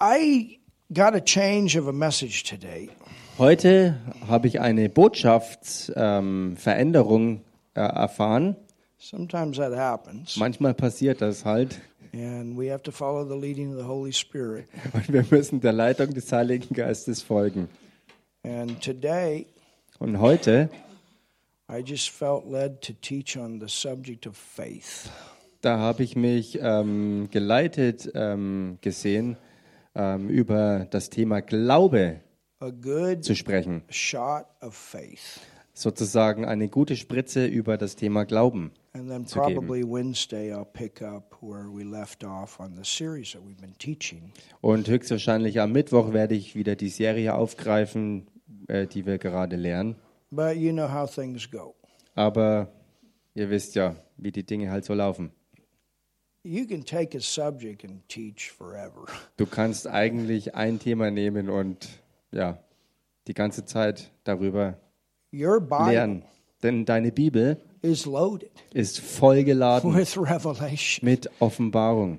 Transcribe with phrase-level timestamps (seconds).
[0.00, 0.58] I
[0.92, 2.88] got a change of a message today.
[3.38, 3.96] Heute
[4.28, 7.40] habe ich eine Botschaftsveränderung ähm,
[7.74, 8.56] äh, erfahren.
[8.98, 11.80] Sometimes that happens, Manchmal passiert das halt.
[12.12, 14.66] and we have to follow the leading of the Holy Spirit.
[14.92, 17.68] Und wir müssen der Leitung des Heiligen Geistes folgen.
[18.44, 19.46] And today,
[19.98, 20.68] Und heute,
[21.70, 25.10] I just felt led to teach on the subject of faith.
[25.60, 29.36] da habe ich mich ähm, geleitet ähm, gesehen,
[29.94, 32.20] ähm, über das Thema Glaube
[33.20, 33.82] zu sprechen.
[35.72, 38.72] Sozusagen eine gute Spritze über das Thema Glauben.
[38.94, 43.42] And then probably Wednesday, I'll pick up where we left off on the series that
[43.46, 44.32] we've been teaching.
[44.60, 48.26] Und höchstwahrscheinlich am Mittwoch werde ich wieder die Serie aufgreifen,
[48.66, 49.94] äh, die wir gerade lernen.
[50.30, 51.76] But you know how things go.
[52.16, 52.72] Aber
[53.34, 55.30] ihr wisst ja, wie die Dinge halt so laufen.
[59.36, 61.88] Du kannst eigentlich ein Thema nehmen und
[62.32, 62.58] ja,
[63.26, 64.78] die ganze Zeit darüber
[65.30, 66.24] lernen.
[66.62, 71.08] Denn deine Bibel is loaded ist vollgeladen with revelation.
[71.08, 72.18] mit Offenbarung.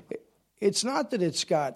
[0.59, 1.75] It's not that it's got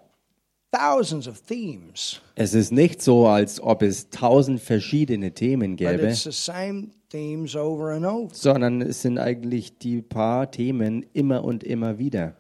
[0.72, 6.14] thousands of themes, Es ist nicht so, als ob es tausend verschiedene Themen gäbe,
[7.14, 8.34] themes over and over.
[8.34, 12.36] sondern es sind eigentlich die paar Themen immer und immer wieder.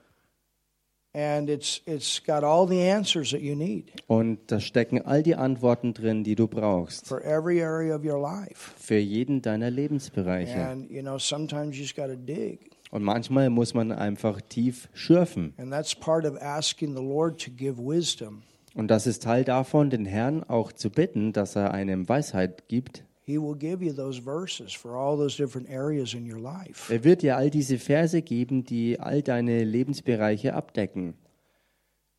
[1.16, 5.36] And it's it's got all the answers that you need Und da stecken all die
[5.36, 7.06] Antworten drin, die du brauchst.
[7.08, 8.72] for every area of your life.
[8.78, 10.56] Für jeden deiner Lebensbereiche.
[10.68, 12.72] And you know, sometimes you just got to dig.
[12.90, 15.54] Und manchmal muss man einfach tief schürfen.
[15.58, 18.42] And that's part of asking the Lord to give wisdom.
[18.74, 23.04] Und das ist Teil davon, den Herrn auch zu bitten, dass er einem Weisheit gibt.
[23.26, 26.92] He will give you those verses for all those different areas in your life.
[26.92, 31.14] Er wird dir all diese Verse geben, die all deine Lebensbereiche abdecken.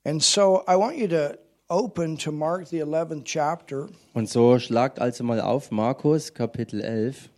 [0.05, 1.39] And so I want you to
[1.69, 7.31] open to Mark the 11th chapter Und so schlagt also mal auf Markus Kapitel 11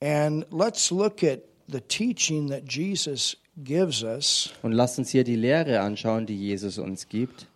[0.00, 5.36] and let's look at the teaching that Jesus gives us und lasst uns hier die
[5.36, 7.46] Lehre anschauen, die Jesus uns gibt,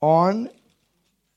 [0.00, 0.50] on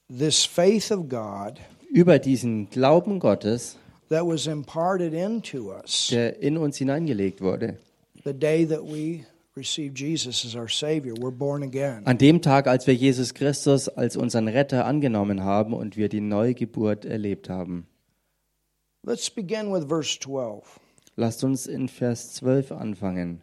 [0.09, 1.59] this faith of God
[1.93, 3.77] über diesen Glauben Gottes,
[4.09, 7.77] that was imparted into us der in uns hineingelegt wurde.
[8.25, 11.13] the day that we received Jesus as our Savior.
[11.13, 12.01] We're born again.
[12.05, 16.21] An dem Tag, als wir Jesus Christus als unseren Retter angenommen haben und wir die
[16.21, 17.85] Neugeburt erlebt haben.
[19.05, 20.79] Let's begin with verse 12.
[21.15, 23.41] Lasst uns in Vers 12 anfangen.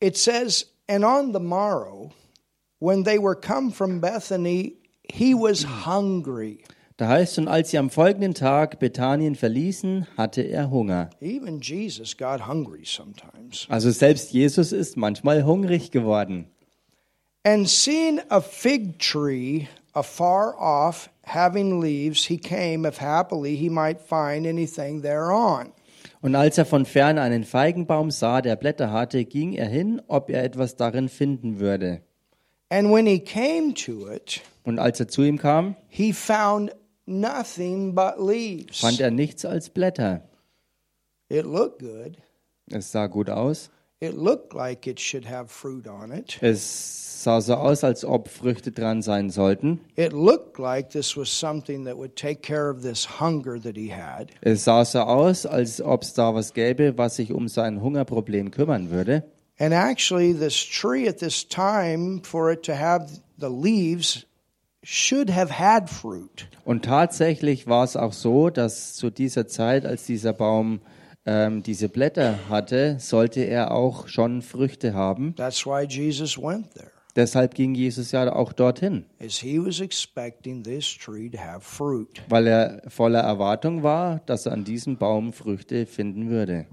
[0.00, 2.10] It says, And on the morrow,
[2.80, 4.78] when they were come from Bethany,
[5.12, 6.64] he was hungry.
[6.98, 11.10] Da heißt, und als sie am folgenden Tag Bethanien verließen, hatte er Hunger.
[11.20, 13.66] Even Jesus got hungry sometimes.
[13.68, 16.48] Also selbst Jesus ist manchmal hungrig geworden.
[17.44, 24.00] And seeing a fig tree afar off, having leaves, he came, if happily he might
[24.00, 25.72] find anything thereon.
[26.20, 30.30] Und als er von fern einen Feigenbaum sah, der Blätter hatte, ging er hin, ob
[30.30, 32.00] er etwas darin finden würde.
[32.70, 36.72] And when he came to it, Und als er zu ihm kam, he found
[37.08, 38.80] nothing but leaves.
[38.80, 40.22] fand er nichts als Blätter.
[41.28, 42.18] It looked good.
[42.70, 43.70] Es sah gut aus.
[44.00, 46.38] It looked like it should have fruit on it.
[46.40, 49.80] Es sah so aus, als ob Früchte dran sein sollten.
[49.96, 53.90] It looked like this was something that would take care of this hunger that he
[53.90, 54.30] had.
[54.40, 58.52] Es sah so aus, als ob es da was gäbe, was sich um sein Hungerproblem
[58.52, 59.24] kümmern würde.
[59.58, 64.24] And actually, this tree at this time, for it to have the leaves,
[64.90, 66.48] should have had fruit.
[66.64, 70.80] Und tatsächlich war es auch so, dass zu dieser Zeit, als dieser Baum
[71.26, 75.34] ähm, diese Blätter hatte, sollte er auch schon Früchte haben.
[75.36, 80.62] That's why Jesus went there, Deshalb ging Jesus ja auch dorthin, as he was expecting
[80.62, 82.22] this tree to have fruit.
[82.30, 86.66] weil er voller Erwartung war, dass er an diesem Baum Früchte finden würde.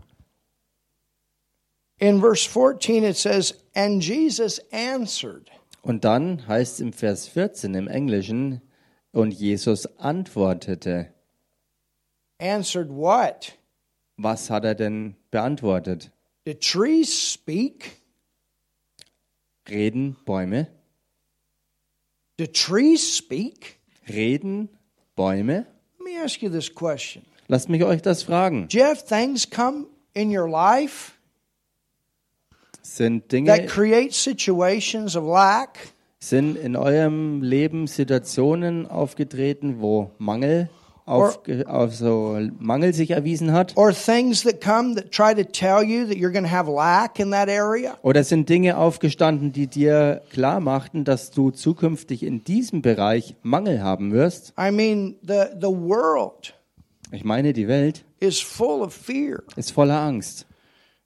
[1.98, 5.50] In verse 14, it says, And Jesus answered.
[5.86, 8.60] Und dann heißt es im Vers 14 im Englischen,
[9.12, 11.14] und Jesus antwortete.
[12.40, 13.54] Answered what?
[14.18, 16.12] Was hat er denn beantwortet?
[16.48, 18.02] Did trees speak?
[19.70, 20.68] Reden Bäume?
[22.38, 23.80] Do trees speak?
[24.10, 24.70] Reden
[25.16, 25.68] Bäume?
[26.00, 27.24] Let me ask you this question.
[27.48, 28.68] Lasst mich euch das fragen.
[28.70, 29.86] Do you have things come
[30.16, 31.14] in your life
[32.88, 35.80] Sind Dinge, that create situations of lack
[36.20, 40.70] sind in eurem Leben Situationen aufgetreten, wo Mangel
[41.06, 43.74] auf, auf so Mangel sich erwiesen hat?
[43.76, 47.20] or things that come that try to tell you that you're going to have lack
[47.20, 47.98] in that area.
[48.04, 53.82] Oder sind Dinge aufgestanden, die dir klar machten, dass du zukünftig in diesem Bereich Mangel
[53.82, 54.54] haben wirst?
[54.60, 56.54] I mean, the, the world
[57.12, 59.44] Ich meine, die Welt is full of fear.
[59.56, 60.46] ist voller Angst.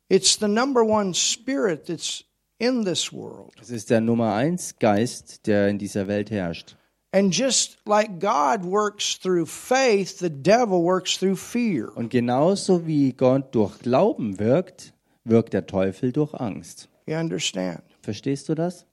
[0.10, 2.24] It's the number one spirit that's
[2.60, 3.54] in this world.
[3.62, 6.76] Es ist der Nummer eins Geist, der in dieser Welt herrscht.
[7.12, 11.96] And just like God works through faith, the devil works through fear.
[11.96, 16.90] Und genauso wie Gott durch Glauben wirkt, wirkt der Teufel durch Angst.
[17.08, 17.82] You understand?
[18.02, 18.86] Verstehst du das?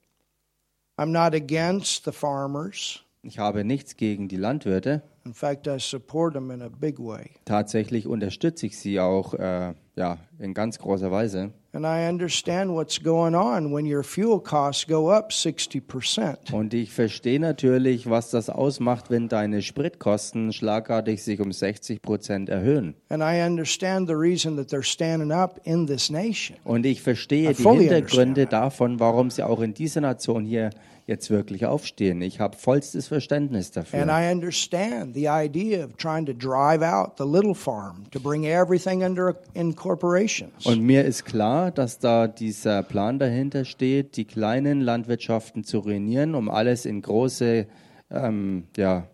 [0.98, 3.02] I'm not against the farmers.
[3.22, 5.02] Ich habe nichts gegen die Landwirte.
[5.24, 7.30] In fact, I support them in a big way.
[7.44, 11.52] Tatsächlich unterstütze ich sie auch äh, ja, in ganz großer Weise.
[11.72, 16.52] And I understand what's going on when your fuel costs go up 60%.
[16.52, 22.48] Und ich verstehe natürlich, was das ausmacht, wenn deine Spritkosten schlagartig sich um 60 Prozent
[22.48, 22.94] erhöhen.
[23.10, 26.56] And I understand the reason that they're standing up in this nation.
[26.64, 30.70] Und ich verstehe I die Hintergründe davon, warum sie auch in dieser Nation hier
[31.06, 32.20] jetzt wirklich aufstehen.
[32.20, 34.06] Ich habe vollstes Verständnis And dafür.
[34.08, 39.04] I understand the idea of trying to drive out the little farm to bring everything
[39.04, 40.66] under in corporations.
[40.66, 46.34] Und mir ist klar, dass da dieser Plan dahinter steht, die kleinen Landwirtschaften zu ruinieren,
[46.34, 47.66] um alles in große
[48.10, 49.06] ähm, ja,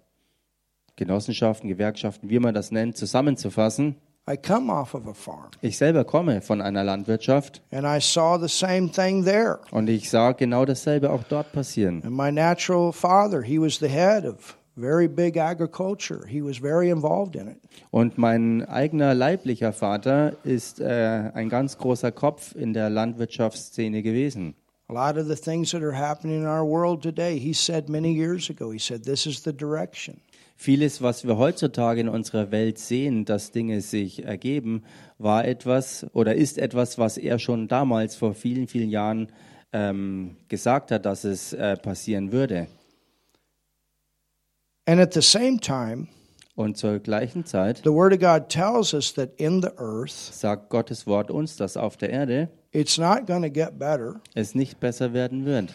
[0.97, 3.97] Genossenschaften, Gewerkschaften, wie man das nennt, zusammenzufassen.
[4.33, 8.39] I come off of a farm Ich selber komme von einer Landwirtschaft and I saw
[8.39, 9.59] the same thing there.
[9.71, 12.03] und ich sah genau dasselbe auch dort passieren.
[12.05, 16.27] And my natural father, he was the head of very big agriculture.
[16.27, 17.59] He was very involved in it.
[17.91, 24.55] Und mein eigener leiblicher Vater ist äh, ein ganz großer Kopf in der Landwirtschaftsszene gewesen.
[24.89, 28.13] A lot of the things that are happening in our world today, he said many
[28.13, 30.21] years ago, he said, this is the direction.
[30.63, 34.85] Vieles, was wir heutzutage in unserer Welt sehen, dass Dinge sich ergeben,
[35.19, 39.33] war etwas oder ist etwas, was er schon damals vor vielen, vielen Jahren
[39.73, 42.69] ähm, gesagt hat, dass es äh, passieren würde.
[44.87, 46.07] And at the same time,
[46.55, 50.71] Und zur gleichen Zeit the Word of God tells us that in the earth, sagt
[50.71, 55.45] Gottes Wort uns, dass auf der Erde it's not get better, es nicht besser werden
[55.45, 55.71] wird.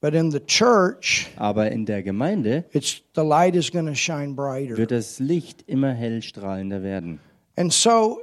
[0.00, 4.34] But in the church, Aber in der Gemeinde it's the light is going to shine
[4.34, 4.76] brighter.
[4.76, 7.20] wird das Licht immer hellstrahlender werden.
[7.56, 8.20] And so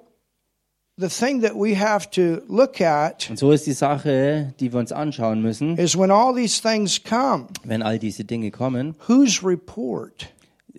[0.98, 4.80] the thing that we have to look at Und so ist die Sache, die wir
[4.80, 8.96] uns anschauen müssen, is when all these things come, wenn all diese Dinge kommen.
[9.08, 10.30] whose report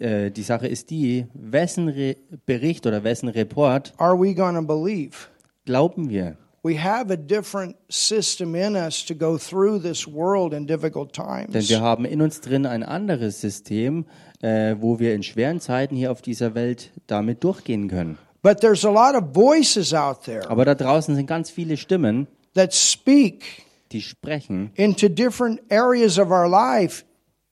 [0.00, 2.14] Äh, die Sache ist die, wessen Re
[2.46, 5.26] Bericht oder wessen Report are we going to believe?
[5.64, 6.36] glauben wir?
[6.62, 11.68] We have a different system in us to go through this world in difficult Denn
[11.68, 14.06] wir haben in uns drin ein anderes System,
[14.40, 18.18] äh, wo wir in schweren Zeiten hier auf dieser Welt damit durchgehen können.
[18.42, 22.26] But there's a lot of voices out there Aber da draußen sind ganz viele Stimmen,
[22.54, 27.04] that speak die sprechen into different areas of our life,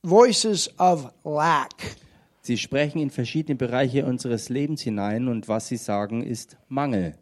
[0.03, 1.97] voices of lack.
[2.43, 7.15] Sie sprechen in verschiedene Bereiche unseres Lebens hinein und was sie sagen ist Mangel.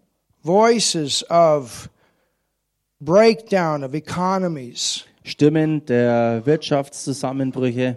[0.44, 1.88] Voices of
[3.00, 7.96] breakdown of economies, Stimmen der Wirtschaftszusammenbrüche,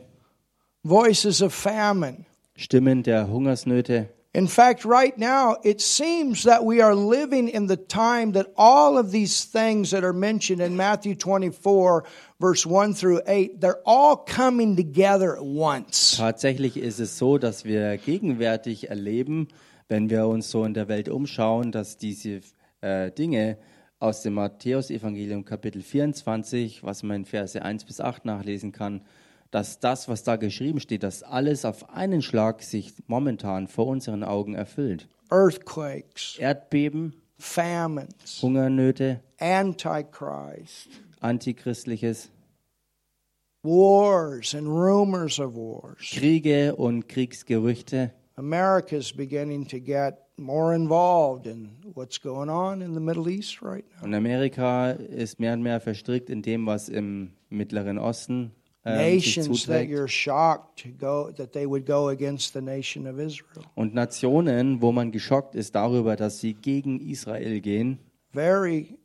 [0.84, 2.26] voices of famine.
[2.56, 4.10] Stimmen der Hungersnöte.
[4.34, 8.98] In fact, right now, it seems that we are living in the time that all
[8.98, 12.04] of these things that are mentioned in Matthew 24,
[12.40, 16.18] verse 1 through 8, they're all coming together at once.
[16.18, 19.48] Tatsächlich ist es so, dass wir gegenwärtig erleben,
[19.88, 22.42] wenn wir uns so in der Welt umschauen, dass diese
[22.82, 23.58] äh, Dinge
[24.00, 29.02] aus dem Matthäusevangelium Kapitel 24, was man in Verse 1 bis 8 nachlesen kann,
[29.50, 34.24] dass das, was da geschrieben steht, dass alles auf einen Schlag sich momentan vor unseren
[34.24, 35.08] Augen erfüllt.
[35.30, 40.90] Earthquakes, Erdbeben, famines, Hungernöte, antichrist,
[41.22, 42.30] antichristliches,
[43.64, 46.12] wars and rumors of wars.
[46.12, 48.14] Kriege und Kriegsgerüchte.
[48.38, 53.84] America's beginning to get more involved in what's going on in the Middle East right
[53.96, 54.06] now.
[54.06, 58.52] Und Amerika ist mehr und mehr verstrickt in dem, was im Mittleren Osten
[58.86, 59.92] ähm, sich Nations that zuträgt.
[59.92, 63.66] you're shocked to go that they would go against the nation of Israel.
[63.76, 67.98] Und Nationen, wo man geschockt ist darüber, dass sie gegen Israel gehen.
[68.32, 69.00] Very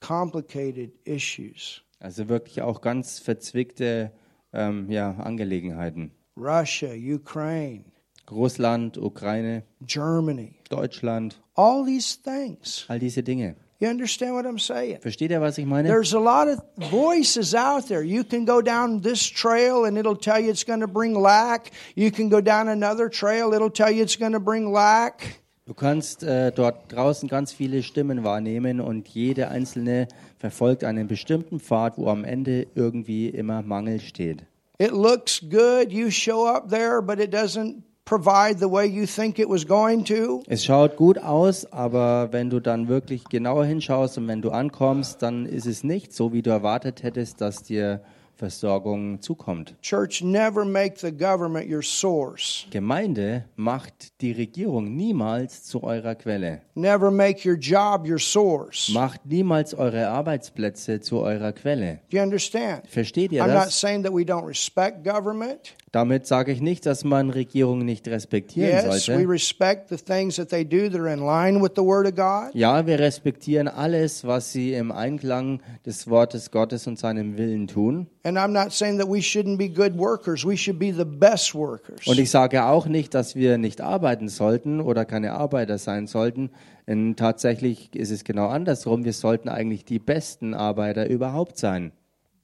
[0.00, 1.82] complicated issues.
[1.98, 4.12] Also wirklich auch ganz verzwickte
[4.52, 6.12] ähm, ja, Angelegenheiten.
[6.36, 7.84] Russia, Ukraine,
[8.30, 12.84] Russland, Ukraine, Germany, Deutschland, all these things.
[12.88, 13.56] all diese Dinge.
[13.80, 14.98] You understand what I'm saying?
[15.00, 15.88] Versteht ihr, was ich meine?
[15.88, 16.60] There's a lot of
[16.90, 18.02] voices out there.
[18.02, 21.70] You can go down this trail and it'll tell you it's going to bring lack.
[21.94, 25.40] You can go down another trail, it'll tell you it's going to bring lack.
[25.64, 31.58] Du kannst äh, dort draußen ganz viele Stimmen wahrnehmen und jede einzelne verfolgt einen bestimmten
[31.60, 34.44] Pfad, wo am Ende irgendwie immer Mangel steht.
[34.78, 35.90] It looks good.
[35.92, 40.04] You show up there, but it doesn't provide the way you think it was going
[40.04, 40.42] to.
[40.48, 45.22] Es schaut gut aus, aber wenn du dann wirklich genauer hinschaust und wenn du ankommst,
[45.22, 48.00] dann ist es nicht so, wie du erwartet hättest, dass dir
[48.44, 49.74] Versorgung zukommt.
[49.82, 52.64] Church, never make the government your source.
[52.70, 56.62] Gemeinde macht die Regierung niemals zu eurer Quelle.
[56.74, 58.88] Never make your job your source.
[58.94, 62.00] Macht niemals eure Arbeitsplätze zu eurer Quelle.
[62.10, 62.88] Do you understand?
[62.88, 63.78] Versteht ihr I'm not das?
[63.78, 65.74] saying that we don't respect government.
[65.92, 69.28] Damit sage ich nicht, dass man Regierungen nicht respektieren Yes, sollte.
[69.28, 72.54] respect the things that they do that are in line with the Word of God.
[72.54, 78.06] Ja, wir respektieren alles, was sie im Einklang des Wortes Gottes und seinem Willen tun.
[78.22, 80.44] And I'm not saying that we shouldn't be good workers.
[80.44, 82.06] We should be the best workers.
[82.06, 86.50] Und ich sage auch nicht, dass wir nicht arbeiten sollten oder keine Arbeiter sein sollten.
[86.86, 89.04] Denn tatsächlich ist es genau andersrum.
[89.04, 91.92] Wir sollten eigentlich die besten Arbeiter überhaupt sein.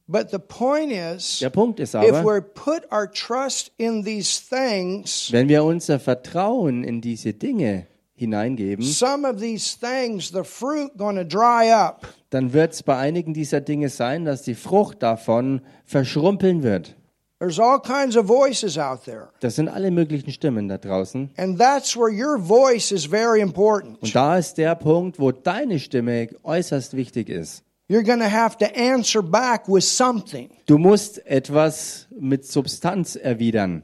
[0.09, 4.40] But the point is, Der Punkt ist if aber, we put our trust in these
[4.40, 10.97] things, wenn wir unser Vertrauen in diese Dinge hineingeben, some of these things, the fruit
[10.97, 12.07] going to dry up.
[12.31, 16.97] dann wird es bei einigen dieser Dinge sein, dass die Frucht davon verschrumpeln wird.
[17.39, 19.29] There's all kinds of voices out there.
[19.41, 21.31] Das sind alle möglichen Stimmen da draußen.
[21.37, 24.01] And that's where your voice is very important.
[24.03, 27.63] Und da ist der Punkt, wo deine Stimme äußerst wichtig ist.
[27.91, 30.49] You're going to have to answer back with something.
[30.65, 33.83] Du musst etwas mit Substanz erwidern.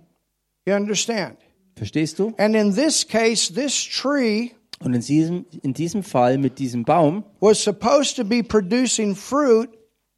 [0.67, 1.37] You understand?
[1.77, 2.35] Verstehst du?
[2.39, 4.53] And in this case, this tree
[4.85, 9.69] Und in diesem, in diesem Fall mit diesem Baum, was supposed to be producing fruit.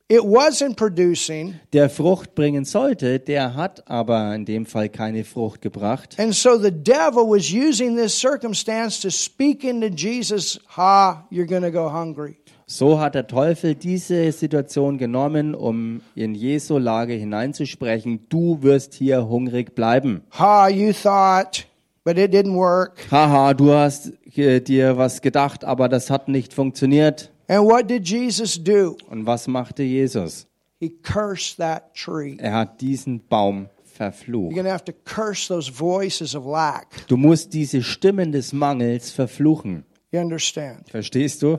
[0.06, 1.54] It wasn't producing.
[1.72, 6.18] der Frucht bringen sollte, der hat aber in dem Fall keine Frucht gebracht.
[6.18, 11.62] And so the devil was using this circumstance to speak into Jesus, ha, you're going
[11.62, 12.36] to go hungry.
[12.66, 19.28] So hat der Teufel diese Situation genommen, um in Jesu Lage hineinzusprechen, du wirst hier
[19.28, 20.22] hungrig bleiben.
[20.38, 21.66] Ha, you thought,
[22.04, 23.06] but it didn't work.
[23.10, 27.30] Haha, du hast äh, dir was gedacht, aber das hat nicht funktioniert.
[27.48, 28.96] And what did Jesus do?
[29.10, 30.46] Und was machte Jesus?
[30.80, 32.36] He cursed that tree.
[32.38, 34.54] Er hat diesen Baum You're verflucht.
[34.54, 37.06] going to have to curse those voices of lack.
[37.08, 39.84] Du musst diese Stimmen des Mangels verfluchen.
[40.10, 40.88] You understand?
[40.88, 41.58] Verstehst du?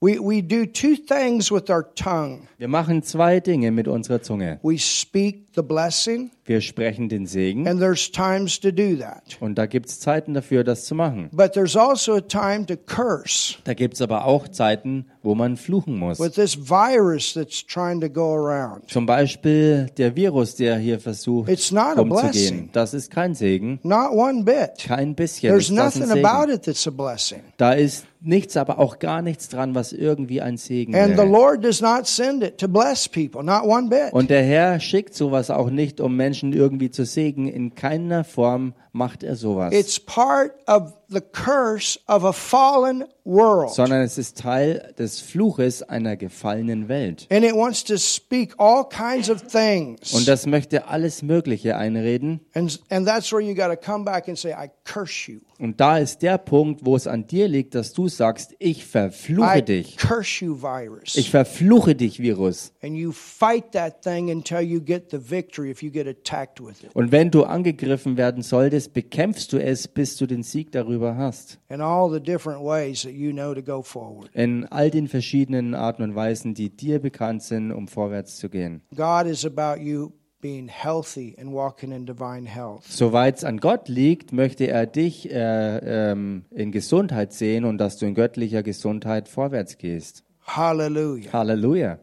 [0.00, 4.58] We, we do two things with our tongue Wir machen zwei Dinge mit unserer Zunge.
[4.62, 9.22] we speak the blessing, Wir sprechen den Segen and there's times to do that.
[9.40, 11.30] und da gibt es Zeiten dafür, das zu machen.
[11.32, 15.56] But there's also a time to curse Da gibt es aber auch Zeiten, wo man
[15.56, 16.20] fluchen muss.
[16.20, 18.88] with this virus that's trying to go around.
[18.90, 22.68] Zum Beispiel der Virus, der hier versucht It's not umzugehen.
[22.72, 24.84] Das ist kein Segen, Not one bit.
[24.86, 25.48] kein bisschen.
[25.50, 26.54] There's ist das ein nothing about Segen.
[26.56, 27.40] it that's a blessing.
[27.56, 31.28] Da ist nichts, aber auch gar nichts dran, was irgendwie ein Segen And the wäre.
[31.28, 34.12] Lord does not send it to bless people, not one bit.
[34.12, 37.48] Und der Herr schickt sowas auch nicht, um Menschen irgendwie zu segnen.
[37.48, 39.74] In keiner Form macht er sowas.
[39.74, 43.70] It's part of the curse of a fallen world.
[43.74, 47.26] sondern es ist Teil des Fluches einer gefallenen Welt.
[47.30, 50.12] And it wants to speak all kinds of things.
[50.14, 52.40] Und das möchte alles Mögliche einreden.
[52.54, 55.40] And, and that's where you got to come back and say, I curse you.
[55.58, 59.58] Und da ist der Punkt, wo es an dir liegt, dass du sagst, ich verfluche
[59.58, 59.96] I dich.
[59.96, 61.16] curse you, virus.
[61.16, 62.72] Ich verfluche dich, Virus.
[62.82, 66.82] and you fight that thing until you get the victory if you get attacked with
[66.82, 66.94] it.
[66.94, 71.58] Und wenn du angegriffen werden solltest, bekämpfst du es, bis du den Sieg darüber hast.
[71.68, 74.30] In all the different ways that you know to go forward.
[74.34, 78.82] In all den verschiedenen Arten und Weisen, die dir bekannt sind, um vorwärts zu gehen.
[78.94, 82.84] God is about you being healthy and walking in divine health.
[82.84, 87.96] Soweit es an Gott liegt, möchte er dich äh, ähm, in Gesundheit sehen und dass
[87.96, 90.22] du in göttlicher Gesundheit vorwärts gehst.
[90.46, 91.32] Hallelujah.
[91.32, 91.98] Halleluja.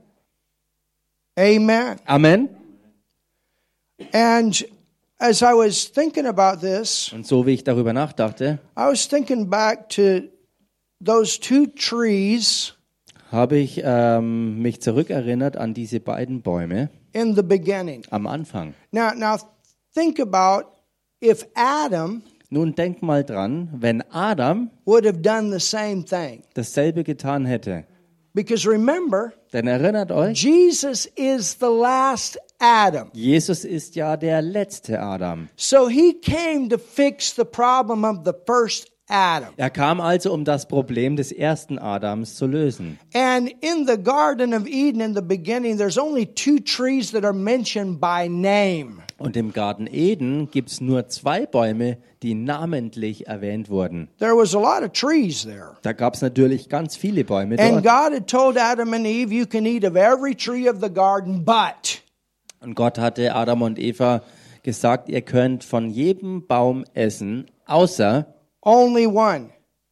[1.37, 1.97] Amen.
[2.05, 2.49] Amen.
[4.11, 4.65] And
[5.21, 9.49] as I was thinking about this, Und so wie ich darüber nachdachte, I was thinking
[9.49, 10.21] back to
[11.03, 12.73] those two trees
[13.31, 18.03] habe ich ähm, mich zurückerinnert an diese beiden Bäume in the beginning.
[18.09, 18.73] am Anfang.
[18.91, 19.37] Now, now
[19.93, 20.67] think about
[21.21, 26.43] if Adam Nun denk mal dran, wenn Adam would have done the same thing.
[26.55, 27.85] dasselbe getan hätte.
[28.33, 33.09] Because remember, Denn erinnert euch, Jesus is the last Adam.
[33.13, 35.49] Jesus ist ja der letzte Adam.
[35.55, 39.49] So he came to fix the problem of the first Adam.
[39.57, 42.97] Er kam also, um das Problem des ersten Adams zu lösen.
[43.13, 47.33] And in the Garden of Eden in the beginning, there's only two trees that are
[47.33, 49.01] mentioned by name.
[49.17, 54.07] Und im Garten Eden gibt es nur zwei Bäume, die namentlich erwähnt wurden.
[54.19, 55.77] There was a lot of trees there.
[55.81, 57.83] Da gab es natürlich ganz viele Bäume And dort.
[57.83, 61.43] God had told Adam and Eve, You can eat of every tree of the garden,
[61.43, 62.01] but.
[62.61, 64.21] Und Gott hatte Adam und Eva
[64.63, 69.49] gesagt, ihr könnt von jedem Baum essen, außer Only one.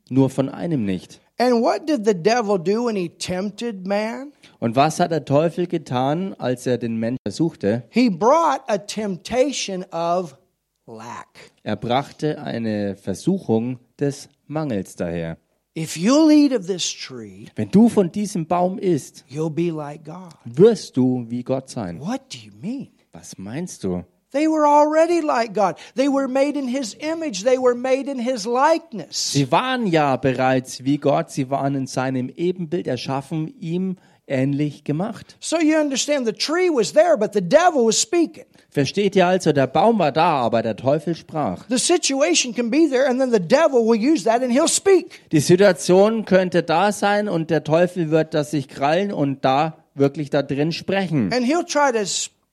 [0.09, 1.19] nur von einem nicht.
[1.39, 4.33] And what did the devil do when he tempted man?
[4.59, 7.83] Und was hat der Teufel getan, als er den Menschen versuchte?
[7.89, 10.37] He brought a temptation of
[10.85, 11.27] lack.
[11.63, 15.37] Er brachte eine Versuchung des Mangels daher.
[15.75, 20.03] If you'll eat of this tree, Wenn du von diesem Baum isst, you'll be like
[20.03, 20.33] God.
[20.45, 21.99] wirst du wie Gott sein.
[21.99, 22.89] What do you mean?
[23.13, 24.03] Was meinst du?
[24.31, 25.75] They were already like God.
[25.95, 27.43] They were made in His image.
[27.43, 29.31] They were made in His likeness.
[29.33, 33.97] Sie waren ja bereits wie Gott, sie waren in seinem Ebenbild erschaffen, ihm
[34.27, 35.35] ähnlich gemacht.
[35.39, 38.45] So you understand the tree was there, but the devil was speaking.
[38.71, 41.65] Versteht ihr also, der Baum war da, aber der Teufel sprach.
[41.69, 45.21] The situation can be there, and then the devil will use that and he'll speak.
[45.31, 50.29] Die Situation könnte da sein und der Teufel wird das sich krallen und da wirklich
[50.29, 51.33] da drin sprechen.
[51.33, 52.05] And he'll try to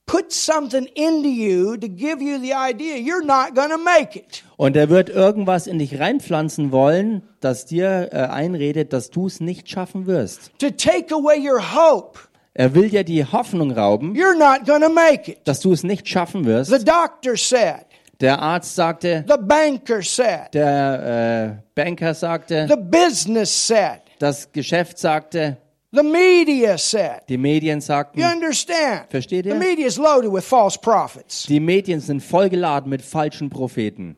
[0.06, 4.42] put something into you to give you the idea you're not going to make it.
[4.56, 9.40] Und er wird irgendwas in dich reinpflanzen wollen, das dir äh, einredet, dass du es
[9.40, 10.50] nicht schaffen wirst.
[10.60, 12.18] To take away your hope.
[12.58, 15.38] Er will dir die Hoffnung rauben, You're not going to make it.
[15.44, 16.70] dass du es nicht schaffen wirst.
[16.70, 17.84] The doctor said,
[18.20, 24.98] Der Arzt sagte, the banker said, der äh, Banker sagte, the business said, das Geschäft
[24.98, 25.58] sagte,
[25.92, 27.20] the media said.
[27.28, 29.10] die Medien sagten, You understand?
[29.10, 29.56] Versteht The ihr?
[29.56, 31.42] media is loaded with false prophets.
[31.44, 34.16] die Medien sind vollgeladen mit falschen Propheten.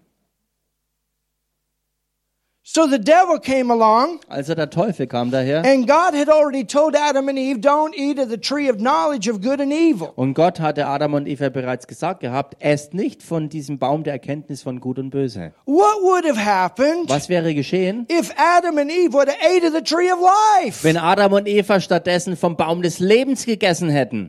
[2.70, 6.94] So the devil came along, Also der Teufel kam daher and God had already told
[6.94, 10.12] Adam and Eve, don't eat of the tree of knowledge of good and evil.
[10.16, 14.12] und Gott hatte Adam und Eva bereits gesagt gehabt, esst nicht von diesem Baum der
[14.12, 15.54] Erkenntnis von Gut und Böse.
[15.64, 19.72] What would have happened Was wäre geschehen, if Adam and Eve would have ate of
[19.72, 20.84] the tree of life?
[20.84, 24.28] wenn Adam und Eva stattdessen vom Baum des Lebens gegessen hätten?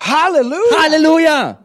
[0.00, 0.82] Hallelujah.
[0.82, 1.58] Halleluja!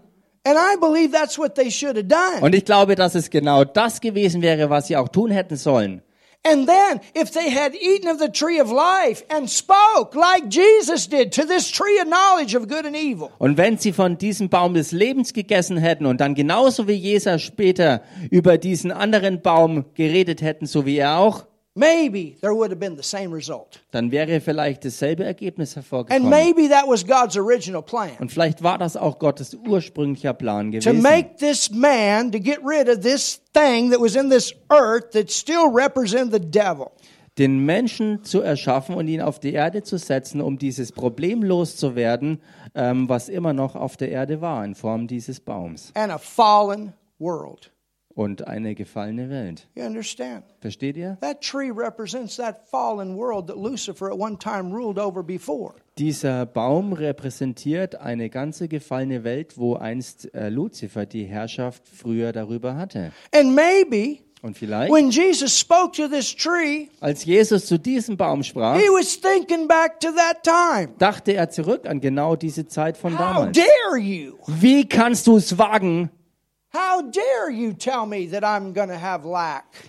[0.48, 2.42] And I believe that's what they should have done.
[2.42, 6.02] Und ich glaube, dass es genau das gewesen wäre, was sie auch tun hätten sollen.
[6.48, 11.08] And then, if they had eaten of the tree of life and spoke like Jesus
[11.08, 14.50] did to this tree of knowledge of good and evil, Und wenn sie von diesem
[14.50, 19.86] Baum des Lebens gegessen hätten und dann genauso wie Jesus später über diesen anderen Baum
[19.96, 23.80] geredet hätten, so wie er auch, maybe there would have been the same result.
[23.92, 26.30] dann wäre vielleicht dasselbe Ergebnis And hervorgekommen.
[26.30, 28.12] maybe that was God's original plan.
[28.20, 31.02] Und vielleicht war das auch Gottes ursprünglicher Plan To gewesen.
[31.02, 35.32] make this man, to get rid of this thing that was in this earth that
[35.32, 36.92] still represent the devil.
[37.38, 42.40] den Menschen zu erschaffen und ihn auf die Erde zu setzen, um dieses Problem loszuwerden,
[42.74, 46.94] ähm, was immer noch auf der Erde war, in Form dieses Baums and a fallen
[47.20, 47.72] world.
[48.16, 49.68] Und eine gefallene Welt.
[49.76, 50.44] You understand?
[50.62, 51.18] Versteht ihr?
[51.22, 55.76] That tree represents that fallen world that Lucifer at one time ruled over before.
[55.98, 62.76] Dieser Baum repräsentiert eine ganze gefallene Welt, wo einst äh, Luzifer die Herrschaft früher darüber
[62.78, 63.12] hatte.
[63.34, 68.44] And maybe Und vielleicht, when Jesus spoke to this tree, als Jesus zu diesem Baum
[68.44, 70.94] sprach, he was thinking back to that time.
[71.00, 73.58] dachte er zurück an genau diese Zeit von How damals.
[73.58, 74.36] dare you?
[74.48, 76.10] Wie kannst du es wagen?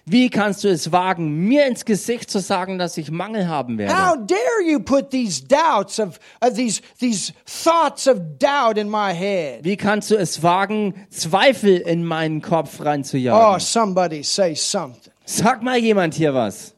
[0.05, 3.79] Wie kannst du es wagen, mir ins Gesicht zu sagen, dass ich Mangel haben How
[3.79, 4.27] werde?
[4.27, 9.65] dare you put these doubts of, of these, these thoughts of doubt in my head?
[9.65, 13.61] Wie kannst du es wagen, Zweifel in meinen Kopf Oh, reinzujagen?
[13.61, 15.13] somebody say something.
[15.25, 16.73] Sag mal jemand hier was.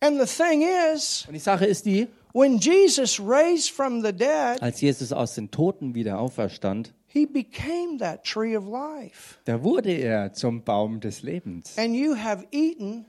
[0.00, 0.62] And the thing
[0.94, 5.34] is, Und die Sache ist die, when Jesus raised from the dead, als Jesus aus
[5.36, 9.38] den Toten wieder auferstand, he became that tree of life.
[9.46, 11.78] da wurde er zum Baum des Lebens.
[11.78, 13.06] And you have eaten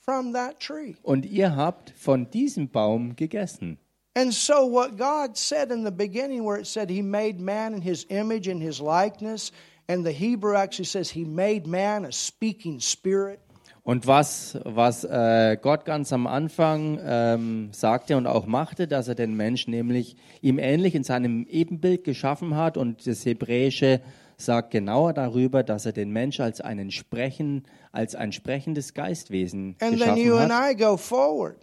[0.00, 0.96] from that tree.
[1.02, 3.76] Und ihr habt von diesem Baum gegessen.
[4.16, 7.82] And so, what God said in the beginning, where it said He made man in
[7.82, 9.52] His image and His likeness,
[9.88, 13.43] and the Hebrew actually says He made man a speaking spirit.
[13.84, 19.14] Und was, was äh, Gott ganz am Anfang ähm, sagte und auch machte, dass er
[19.14, 22.78] den Menschen nämlich ihm ähnlich in seinem Ebenbild geschaffen hat.
[22.78, 24.00] Und das Hebräische
[24.38, 29.92] sagt genauer darüber, dass er den Mensch als einen Sprechen, als ein sprechendes Geistwesen And
[29.92, 30.50] geschaffen hat.
[30.96, 31.56] Forward,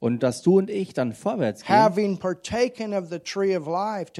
[0.00, 1.76] und dass du und ich dann vorwärts gehen,
[3.66, 4.12] life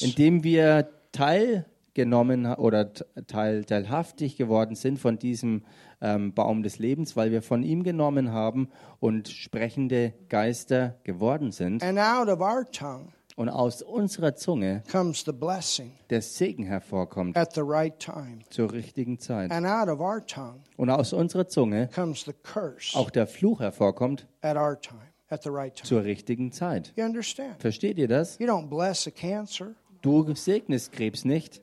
[0.00, 2.92] indem wir teilgenommen ha- oder
[3.26, 5.62] teil, teilhaftig geworden sind von diesem
[6.00, 8.68] ähm, Baum des Lebens, weil wir von ihm genommen haben
[9.00, 11.82] und sprechende Geister geworden sind.
[11.82, 17.36] And out of our tongue Und aus unserer Zunge comes the blessing der Segen hervorkommt
[17.36, 18.40] at the right time.
[18.50, 19.50] zur richtigen Zeit.
[19.50, 23.60] And out of our tongue Und aus unserer Zunge comes the curse auch der Fluch
[23.60, 25.88] hervorkommt at our time, at the right time.
[25.88, 26.92] zur richtigen Zeit.
[26.96, 27.54] You understand?
[27.58, 28.38] Versteht ihr das?
[28.38, 31.62] You don't bless a cancer, Du segnest Krebs nicht,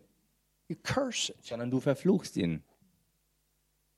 [0.70, 1.38] you curse it.
[1.46, 2.64] sondern du verfluchst ihn.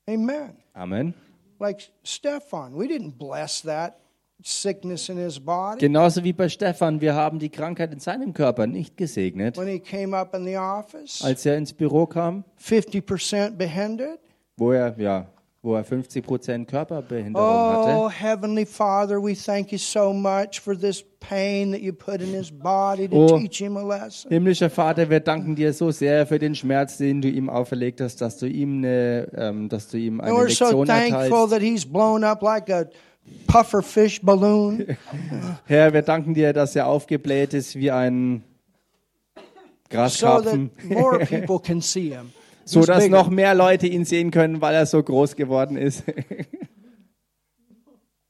[0.10, 0.58] Amen.
[0.74, 1.14] Amen.
[1.60, 3.98] Like Stephan, we didn't bless that
[4.44, 5.80] sickness in his body.
[5.80, 9.58] Genauso wie bei Stefan, wir haben die Krankheit in seinem Körper nicht gesegnet.
[9.58, 14.20] When he came up in the office, Als er ins Büro kam, 50% behended.
[14.58, 15.28] wo er, ja,
[15.64, 17.96] wo er 50 Prozent Körperbehinderung hatte.
[17.96, 22.34] Oh, Heavenly Father, we thank you so much for this pain that you put in
[22.34, 23.38] his body to Oh.
[23.38, 24.32] teach him a lesson.
[24.32, 28.22] Himmlischer Vater, wir danken dir so sehr für den Schmerz, den du ihm auferlegt hast,
[28.22, 31.62] dass du ihm eine, ähm, dass du ihm And eine we're so Lektion thankful that
[31.62, 32.86] he's blown up like a
[33.46, 34.98] puffer fish balloon.
[35.66, 38.44] Herr, wir danken dir, dass er aufgebläht ist wie ein
[39.36, 39.42] so
[39.92, 42.32] Graskarpfen, that more people can see him.
[42.72, 46.04] So dass noch mehr Leute ihn sehen können, weil er so groß geworden ist.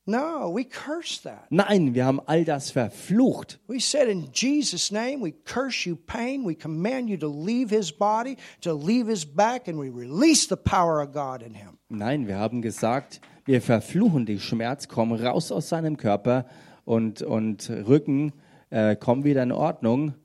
[0.07, 1.45] No, we curse that.
[1.51, 3.59] Nein, wir haben all das verflucht.
[3.67, 6.43] We said in Jesus' name, we curse you pain.
[6.43, 10.57] We command you to leave his body, to leave his back, and we release the
[10.57, 11.77] power of God in him.
[11.87, 16.45] Nein, wir haben gesagt, wir verfluchen dich Schmerz, komm raus aus seinem Körper
[16.83, 18.33] und, und Rücken,
[18.71, 20.15] äh, komm wieder in Ordnung,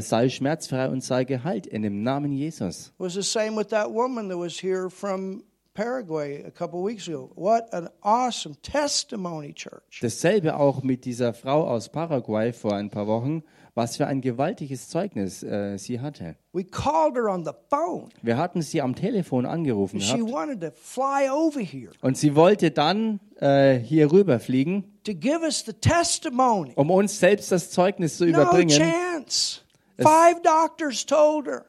[0.00, 2.92] sei schmerzfrei und sei geheilt in dem Namen Jesus.
[2.98, 7.30] Was the same with that woman that was here from Paraguay a couple weeks ago.
[7.36, 10.00] What an awesome testimony, church.
[10.02, 13.42] Dasselbe auch mit dieser Frau aus Paraguay vor ein paar Wochen.
[13.76, 16.34] Was für ein gewaltiges Zeugnis äh, sie hatte.
[16.52, 18.08] We called her on the phone.
[18.20, 22.72] Wir hatten sie am Telefon angerufen She wanted to fly over here und sie wollte
[22.72, 26.72] dann äh, hier rüberfliegen, to give us the testimony.
[26.74, 28.76] um uns selbst das Zeugnis zu No überbringen.
[28.76, 29.60] chance.
[30.02, 31.64] Five doctors told her.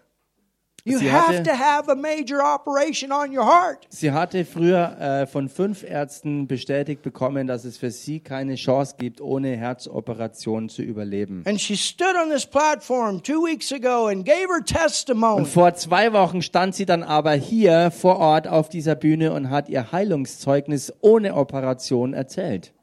[0.83, 3.85] You Sie have hatte- to have a major operation on your heart.
[3.89, 8.95] Sie hatte früher äh, von fünf Ärzten bestätigt bekommen, dass es für sie keine Chance
[8.97, 11.43] gibt, ohne Herzoperation zu überleben.
[11.45, 15.41] And she stood on this platform two weeks ago and gave her testimony.
[15.41, 19.51] Und vor zwei Wochen stand sie dann aber hier vor Ort auf dieser Bühne und
[19.51, 22.73] hat ihr Heilungszeugnis ohne Operation erzählt.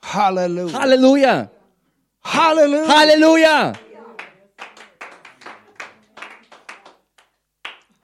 [0.00, 0.80] Hallelujah.
[0.80, 1.50] Halleluja!
[2.24, 2.88] Hallelujah.
[2.88, 3.72] Halleluja!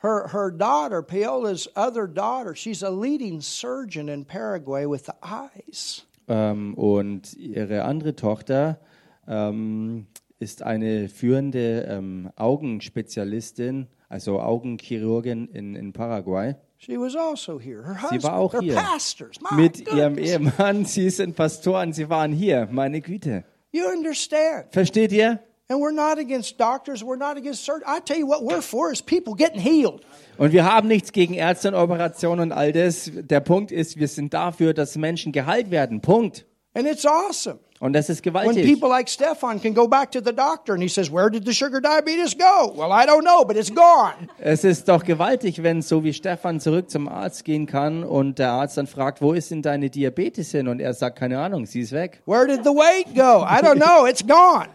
[0.01, 6.05] Her, her daughter, Paola's other daughter, she's a leading surgeon in Paraguay with the eyes.
[6.29, 8.79] Ähm, und ihre andere Tochter
[9.27, 10.07] ähm,
[10.39, 16.55] ist eine führende ähm, Augenspezialistin, also Augenchirurgin in, in Paraguay.
[16.77, 17.83] She was also here.
[17.85, 18.75] Her Sie husband, war auch hier.
[18.77, 19.41] pastors.
[19.41, 20.31] My Mit ihrem goodness.
[20.31, 23.45] Ehemann, sie sind Pastoren, sie waren hier, meine Güte.
[23.73, 24.67] You understand?
[24.71, 25.41] Versteht ihr?
[25.71, 27.03] And we're not against doctors.
[27.05, 27.85] We're not against surgeons.
[27.87, 30.01] I tell you what we're for is people getting healed.
[30.39, 33.11] Und wir haben nichts gegen Ärzte und Operationen und all das.
[33.15, 36.01] Der Punkt ist, wir sind dafür, dass Menschen geheilt werden.
[36.01, 36.47] Punkt.
[36.73, 37.59] And it's awesome.
[37.81, 38.65] Und das ist When gewaltig.
[38.67, 41.53] people like Stefan can go back to the doctor and he says, Where did the
[41.53, 42.73] sugar diabetes go?
[42.75, 44.15] Well, I don't know, but it's gone.
[44.39, 48.53] Es ist doch gewaltig, wenn so wie Stefan zurück zum Arzt gehen kann und der
[48.53, 50.67] Arzt dann fragt, wo ist denn deine Diabetes hin?
[50.67, 52.23] Und er sagt, keine Ahnung, sie ist weg.
[52.25, 53.45] Where did the weight go?
[53.45, 54.69] I don't know, it's gone.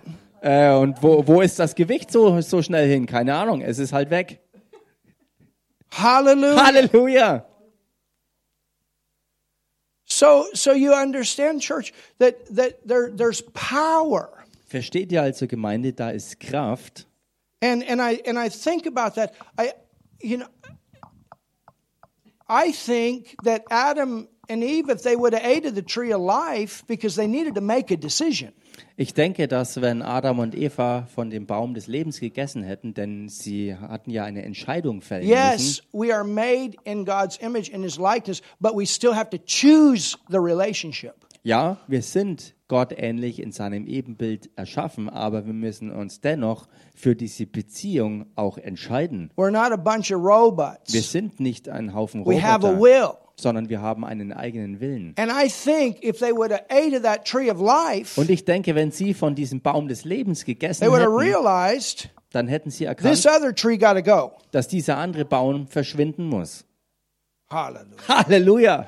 [0.44, 3.06] Äh, und wo, wo ist das Gewicht so, so schnell hin?
[3.06, 4.42] Keine Ahnung, es ist halt weg.
[5.90, 6.66] Hallelujah.
[6.66, 7.46] Halleluja!
[10.04, 14.30] So, so you understand, church, that, that there, there's power.
[14.68, 17.08] Versteht ihr also Gemeinde, da ist Kraft.
[17.62, 19.34] And, and, I, and I think about that.
[19.58, 19.72] I,
[20.22, 20.48] you know,
[22.50, 26.22] I think that Adam and Eve, if they would have ate of the tree of
[26.22, 28.54] life, because they needed to make a decision.
[28.98, 33.30] Ich denke, dass wenn Adam und Eva von dem Baum des Lebens gegessen hätten, denn
[33.30, 35.38] sie hatten ja eine Entscheidung fällen müssen.
[35.38, 39.38] Yes, we are made in God's image and His likeness, but we still have to
[39.38, 41.16] choose the relationship.
[41.44, 47.16] Ja, wir sind Gott ähnlich in seinem Ebenbild erschaffen, aber wir müssen uns dennoch für
[47.16, 49.30] diese Beziehung auch entscheiden.
[49.38, 53.10] We're not a bunch of Wir sind nicht ein Haufen We have a Roboter, will.
[53.36, 55.14] sondern wir haben einen eigenen Willen.
[55.20, 58.44] And I think if they would have ate of that tree of life, Und ich
[58.44, 62.48] denke, wenn sie von diesem Baum des Lebens gegessen they would have hätten, realized dann
[62.48, 64.32] hätten sie this erkannt, other tree got to go.
[64.50, 66.66] dass dieser andere Baum verschwinden muss.
[67.52, 68.08] Hallelujah.
[68.08, 68.88] Halleluja!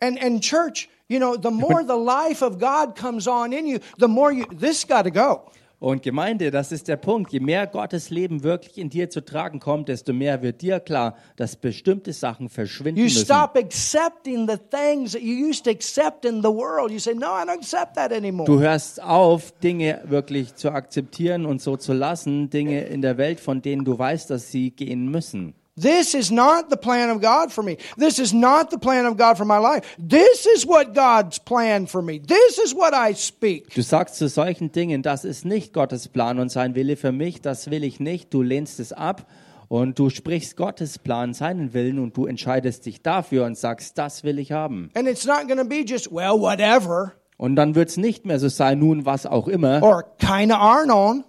[0.00, 3.78] And and church, you know, the more the life of God comes on in you,
[3.98, 5.42] the more you this got to go.
[5.78, 7.34] Und Gemeinde, das ist der Punkt.
[7.34, 11.16] Je mehr Gottes Leben wirklich in dir zu tragen kommt, desto mehr wird dir klar,
[11.36, 13.26] dass bestimmte Sachen verschwinden You müssen.
[13.26, 16.90] stop accepting the things that you used to accept in the world.
[16.90, 18.46] You say, No, I don't accept that anymore.
[18.46, 23.38] Du hörst auf, Dinge wirklich zu akzeptieren und so zu lassen, Dinge in der Welt,
[23.38, 25.54] von denen du weißt, dass sie gehen müssen.
[25.78, 27.76] This is not the plan of God for me.
[27.98, 29.84] This is not the plan of God for my life.
[29.98, 32.18] This is what God's plan for me.
[32.18, 33.74] This is what I speak.
[33.74, 37.42] Du sagst zu solchen Dingen, das ist nicht Gottes Plan und sein Wille für mich,
[37.42, 38.32] das will ich nicht.
[38.32, 39.26] Du lehnst es ab
[39.68, 44.24] und du sprichst Gottes Plan, seinen Willen und du entscheidest dich dafür und sagst, das
[44.24, 44.90] will ich haben.
[44.94, 48.38] And it's not going to be just, well, whatever, Und dann wird es nicht mehr
[48.38, 51.24] so sein, nun was auch immer or of Arnon.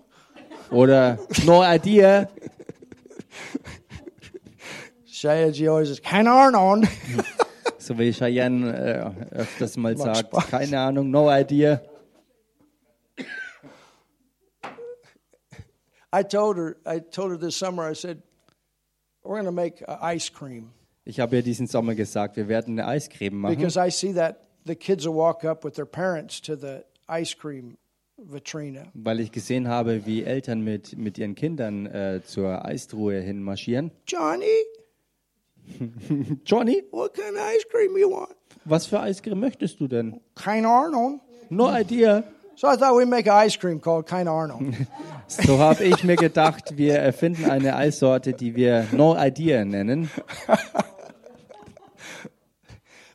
[0.71, 2.29] oder no idea.
[5.25, 6.87] Of Arnon.
[7.79, 10.47] So wie Cheyenne äh, öfters mal Macht sagt, Spaß.
[10.49, 11.81] keine Ahnung, no idea.
[16.11, 18.23] I told her, I told her this summer, I said,
[19.23, 20.71] we're going to make uh, ice cream
[21.05, 24.41] Ich habe ja diesen Sommer gesagt, wir werden eine Eiscreme machen, because I see that
[24.65, 27.77] the kids will walk up with their parents to the ice cream
[28.17, 28.91] vitrina.
[28.93, 33.91] weil ich gesehen habe, wie Eltern mit, mit ihren Kindern äh, zur Eistruhe hin marschieren.
[34.07, 34.45] Johnny,
[36.43, 38.35] Johnny, what kind of ice cream you want?
[38.69, 40.19] was für Eiscreme möchtest du denn?
[40.35, 41.21] Of Arnon.
[41.49, 42.23] No idea.
[42.55, 44.87] So I thought we'd make an ice cream called of Arnon.
[45.29, 50.09] So habe ich mir gedacht, wir erfinden eine Eissorte, die wir No Idea nennen.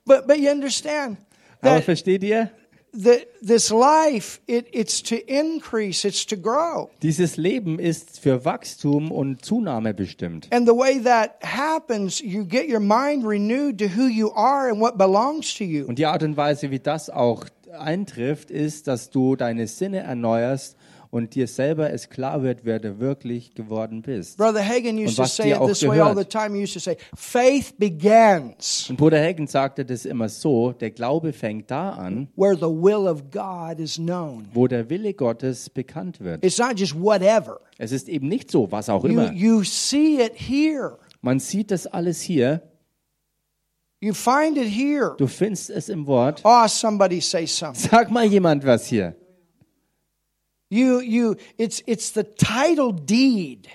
[0.04, 1.16] but but you understand
[1.62, 2.50] Aber versteht ihr?
[2.92, 6.90] The, this life it, it's to increase, it's to grow.
[7.02, 10.48] Dieses Leben ist für Wachstum und Zunahme bestimmt.
[10.52, 14.80] And the way that happens, you get your mind renewed to who you are and
[14.80, 15.86] what belongs to you.
[15.86, 20.76] Und die Art und Weise, wie das auch eintrifft, ist, dass du deine Sinne erneuerst
[21.14, 24.38] und dir selber es klar wird, wer du wirklich geworden bist.
[24.38, 26.54] Brother Hagen used to say it this way all the time.
[26.56, 31.34] He used to say, faith begins Und Bruder Hagen sagte das immer so, der Glaube
[31.34, 34.48] fängt da an, where the will of God is known.
[34.54, 36.42] wo der Wille Gottes bekannt wird.
[36.42, 37.60] It's not just whatever.
[37.76, 39.32] Es ist eben nicht so, was auch You, immer.
[39.32, 40.96] you see it here.
[41.20, 42.62] Man sieht das alles hier,
[44.00, 45.14] You find it here.
[45.18, 46.40] du findest es im Wort.
[46.42, 47.88] Oh, somebody say something.
[47.90, 49.14] Sag mal jemand was hier.
[50.72, 53.68] You, you, it's, it's the title deed.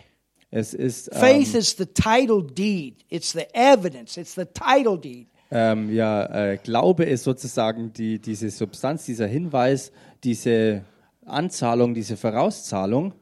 [0.50, 3.06] Es ist Faith ähm, is the title deed.
[3.10, 4.18] It's the evidence.
[4.20, 5.28] It's the title deed.
[5.52, 9.92] ähm, ja, äh, Glaube ist sozusagen die, diese Substanz, dieser Hinweis,
[10.24, 10.86] diese
[11.24, 13.14] Anzahlung, diese Vorauszahlung,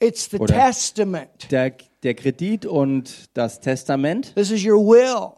[0.00, 1.50] It's the Oder- testament.
[1.50, 5.32] der, der Kredit und das Testament, This is your will.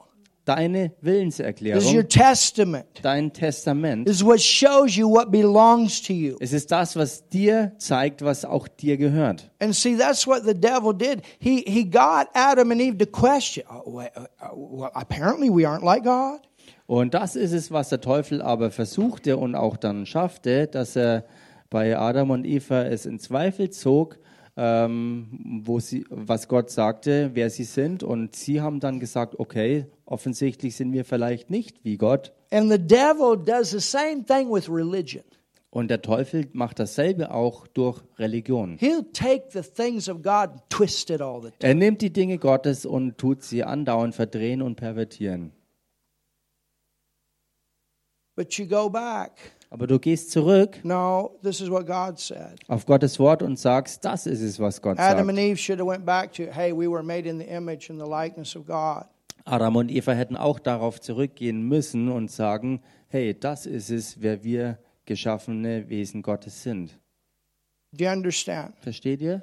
[0.45, 2.87] Deine This is your Willenserklärung, testament.
[3.03, 4.07] dein Testament.
[4.07, 6.37] This is what shows you what belongs to you.
[6.41, 9.51] Es ist das, was dir zeigt, was auch dir gehört.
[9.61, 11.23] And see, that's what the devil did.
[11.39, 13.65] He, he got Adam and Eve to question.
[13.69, 14.09] Oh, uh,
[14.55, 16.41] well, apparently, we aren't like God.
[16.87, 21.25] Und das ist es, was der Teufel aber versuchte und auch dann schaffte, dass er
[21.71, 24.19] bei Adam und Eva es in Zweifel zog,
[24.57, 28.03] ähm, wo sie, was Gott sagte, wer sie sind.
[28.03, 32.33] Und sie haben dann gesagt, okay, offensichtlich sind wir vielleicht nicht wie Gott.
[32.51, 35.25] And the devil does the same thing with religion.
[35.71, 38.79] Und der Teufel macht dasselbe auch durch Religion.
[41.59, 45.51] Er nimmt die Dinge Gottes und tut sie andauernd verdrehen und pervertieren.
[48.37, 49.33] But you go back.
[49.75, 52.61] Aber du gehst zurück No, this is what God said.
[52.69, 55.31] auf Gottes Wort und sagst, das ist es, was Gott Adam sagt.
[55.31, 58.01] and Eve should have went back to, hey, we were made in the image and
[58.01, 59.07] the likeness of God.
[59.45, 64.45] Adam und Eva hätten auch darauf zurückgehen müssen und sagen, hey, das ist es, wer
[64.45, 66.97] wir geschaffene Wesen Gottes sind.
[67.91, 68.75] Do you understand?
[68.81, 69.43] Versteht ihr?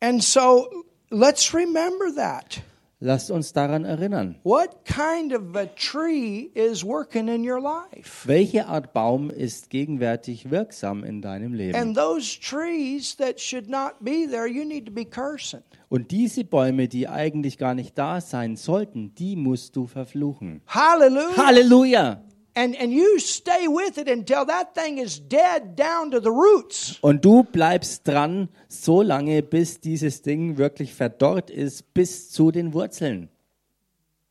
[0.00, 0.68] And so
[1.10, 2.60] let's remember that.
[2.98, 4.36] Lasst uns daran erinnern.
[4.42, 8.26] What kind of a tree is working in your life?
[8.26, 11.76] Welche Art Baum ist gegenwärtig wirksam in deinem Leben?
[11.78, 15.60] And those trees that should not be there, you need to be cursing.
[15.90, 20.62] Und diese Bäume, die eigentlich gar nicht da sein sollten, die musst du verfluchen.
[20.66, 21.36] Hallelujah.
[21.36, 22.22] Halleluja!
[22.58, 26.98] And, and you stay with it until that thing is dead down to the roots.
[27.02, 32.72] Und du bleibst dran, so lange, bis dieses Ding wirklich verdorrt ist, bis zu den
[32.72, 33.28] Wurzeln.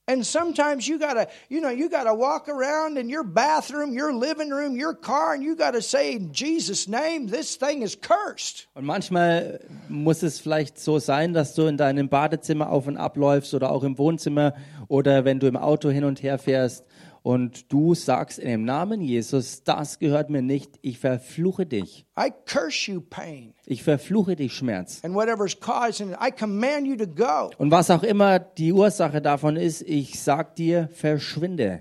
[0.07, 4.51] And sometimes you gotta, you know, you gotta walk around in your bathroom, your living
[4.51, 8.67] room, your car, and you gotta say, in Jesus' name, this thing is cursed.
[8.73, 13.17] Und manchmal muss es vielleicht so sein, dass du in deinem Badezimmer auf und ab
[13.17, 14.55] läufst oder auch im Wohnzimmer
[14.88, 16.85] oder wenn du im Auto hin und her fährst
[17.25, 22.05] und du sagst in dem Namen Jesus, das gehört mir nicht, ich verfluche dich.
[22.15, 24.99] I curse you, pain, Ich verfluche dich, Schmerz.
[25.03, 26.17] and whatever's causing it.
[26.21, 30.55] I command you to go Und was auch immer die Ursache davon ist, ich sag
[30.55, 31.79] dir, verschwinde.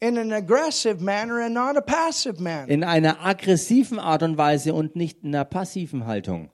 [0.00, 2.68] in an aggressive manner and not a passive manner.
[2.68, 6.50] In einer aggressiven Art und Weise und nicht in einer passiven Haltung.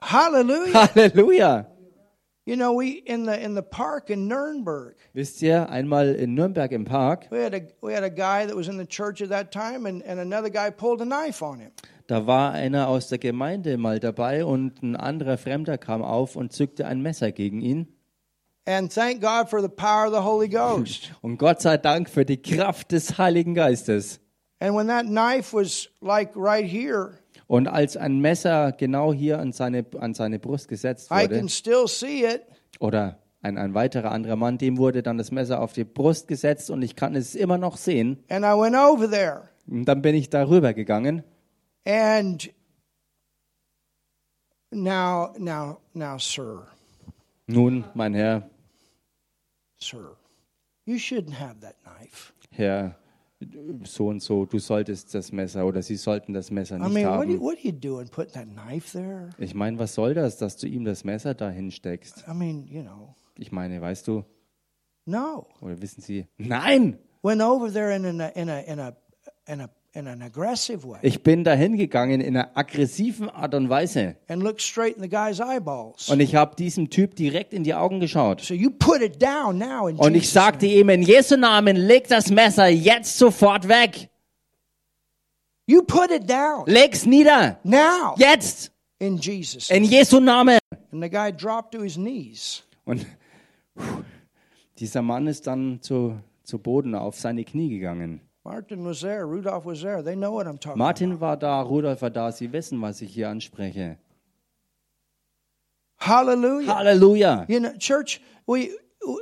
[0.00, 0.72] Hallelujah.
[0.94, 1.73] Halleluja!
[2.46, 6.72] You know, we in the in the park in Nuremberg, Wisst ihr, einmal in Nürnberg
[6.72, 9.30] im Park, we had a we had a guy that was in the church at
[9.30, 11.72] that time, and, and another guy pulled a knife on him.
[12.06, 16.52] da war einer aus der Gemeinde mal dabei und ein anderer Fremder kam auf und
[16.52, 17.88] zückte ein Messer gegen ihn.
[18.66, 21.12] And thank God for the power of the Holy Ghost.
[21.20, 24.20] Und Gott sei Dank für die Kraft des Heiligen Geistes.
[24.58, 29.52] And when that knife was like right here, Und als ein Messer genau hier an
[29.52, 32.42] seine, an seine Brust gesetzt I wurde, can still see it.
[32.80, 36.70] oder ein, ein weiterer anderer Mann, dem wurde dann das Messer auf die Brust gesetzt
[36.70, 38.24] und ich kann es immer noch sehen.
[38.30, 41.22] And I went over there, Und dann bin ich darüber gegangen.
[41.86, 42.50] and
[44.70, 46.66] now, now, now, sir,
[47.46, 48.48] Nun, mein Herr,
[49.78, 50.16] sir,
[50.86, 52.32] you shouldn't have that knife.
[52.50, 52.96] Herr,
[53.84, 57.06] so und so, du solltest das Messer oder sie sollten das Messer I nicht mean,
[57.06, 57.40] what are, you, haben.
[57.40, 59.30] what are you doing putting that knife there?
[59.38, 62.24] Ich meine, was soll das, dass du ihm das Messer dahin steckst?
[62.28, 64.24] I mean, you know, Ich meine, weißt du,
[65.06, 65.46] no.
[65.60, 66.98] oder wissen Sie, nein!
[67.22, 68.96] Went over there in, a, in, a, in, a,
[69.46, 73.68] in, a, in an aggressive way Ich bin dahin gegangen in einer aggressiven Art und
[73.68, 74.16] Weise.
[74.28, 76.08] and looked straight in the guy's eyeballs.
[76.08, 78.40] Und ich habe diesem Typ direkt in die Augen geschaut.
[78.40, 82.08] So you put it down now in Und ich sagte ihm in Jesu Namen, leg
[82.08, 84.08] das Messer jetzt sofort weg.
[85.66, 87.58] You put it down Leg's nieder.
[87.64, 88.70] now Jetzt.
[88.98, 89.70] in Jesus'.
[89.72, 90.58] In Jesu Namen.
[90.92, 92.62] And the guy dropped to his knees.
[92.84, 93.06] Und
[94.78, 98.20] dieser Mann ist dann zu, zu Boden auf seine Knie gegangen.
[98.44, 99.26] Martin was there.
[99.26, 100.02] Rudolph was there.
[100.02, 102.30] They know what I'm talking Martin war da, Rudolf war da.
[102.30, 103.96] Sie wissen, was ich hier anspreche.
[105.96, 106.74] Hallelujah.
[106.74, 107.46] Halleluja.
[107.48, 108.70] You know, church, we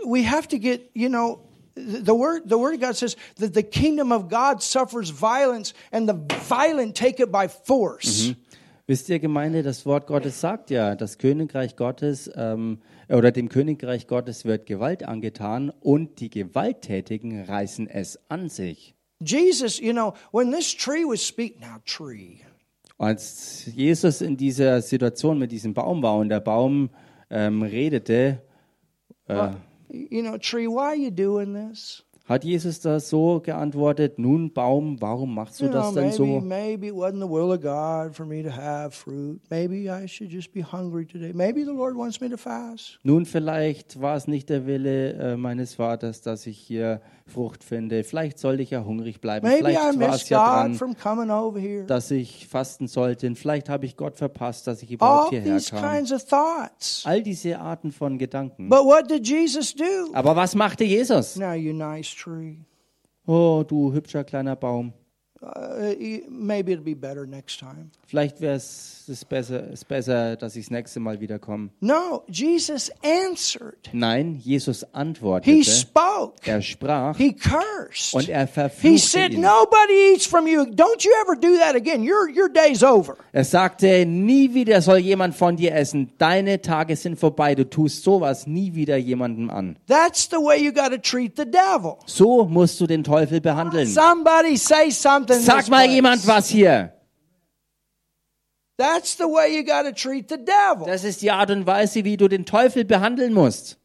[0.04, 1.40] we have to get, you know,
[1.76, 6.08] the word the word of God says that the kingdom of God suffers violence and
[6.08, 6.14] the
[6.48, 8.34] violent take it by force.
[8.88, 14.08] Wisst ihr, Gemeinde, das Wort Gottes sagt ja, das Königreich Gottes ähm, oder dem Königreich
[14.08, 18.96] Gottes wird Gewalt angetan und die Gewalttätigen reißen es an sich.
[19.22, 22.42] Jesus, you know, when this tree was speak now tree.
[22.98, 26.90] Als Jesus in dieser Situation mit diesem Baum war und der Baum
[27.30, 28.42] ähm, redete,
[29.88, 32.02] You know, tree, why are you doing this?
[32.32, 36.40] Hat Jesus da so geantwortet, nun Baum, warum machst du das denn so?
[36.40, 39.40] maybe it wasn't the will of God for me to have fruit.
[39.50, 41.32] Maybe I should just be hungry today.
[41.34, 42.98] Maybe the Lord wants me to fast.
[43.02, 48.04] Nun, vielleicht war es nicht der Wille äh, meines Vaters, dass ich hier Frucht finde.
[48.04, 49.46] Vielleicht sollte ich ja hungrig bleiben.
[49.46, 53.26] Maybe Vielleicht war es ja dran, dass ich fasten sollte.
[53.26, 55.82] Und Vielleicht habe ich Gott verpasst, dass ich All überhaupt hierher these kam.
[55.82, 57.02] kinds of thoughts.
[57.06, 58.68] All diese Arten von Gedanken.
[58.68, 60.12] But what did Jesus do?
[60.12, 61.36] Aber was machte Jesus?
[61.36, 62.58] Now, you nice tree.
[63.26, 64.92] Oh, du hübscher kleiner Baum.
[65.44, 65.94] Uh,
[66.28, 67.90] maybe it'll be better next time.
[68.06, 71.70] Vielleicht wäre es besser, ist besser, dass ich das nächste Mal wiederkomme.
[71.80, 73.90] No, Jesus answered.
[73.92, 75.64] Nein, Jesus He antwortete.
[75.64, 76.34] spoke.
[76.44, 78.14] Er sprach He cursed.
[78.14, 79.40] und er He verfluchte said, ihn.
[79.40, 80.60] Nobody eats from you.
[80.62, 82.02] Don't you ever do that again.
[82.04, 83.16] Your, your day's over.
[83.32, 86.12] Er sagte, nie wieder soll jemand von dir essen.
[86.18, 87.56] Deine Tage sind vorbei.
[87.56, 89.76] Du tust sowas nie wieder jemandem an.
[89.88, 91.96] That's the way you got to treat the devil.
[92.06, 93.88] So musst du den Teufel behandeln.
[93.88, 95.31] Somebody say something.
[95.32, 95.94] In Sag this mal place.
[95.94, 96.92] jemand was hier.
[98.78, 100.86] That's the way you got to treat the devil.
[100.86, 103.78] Das ist die Art und Weise, wie du den Teufel behandeln musst.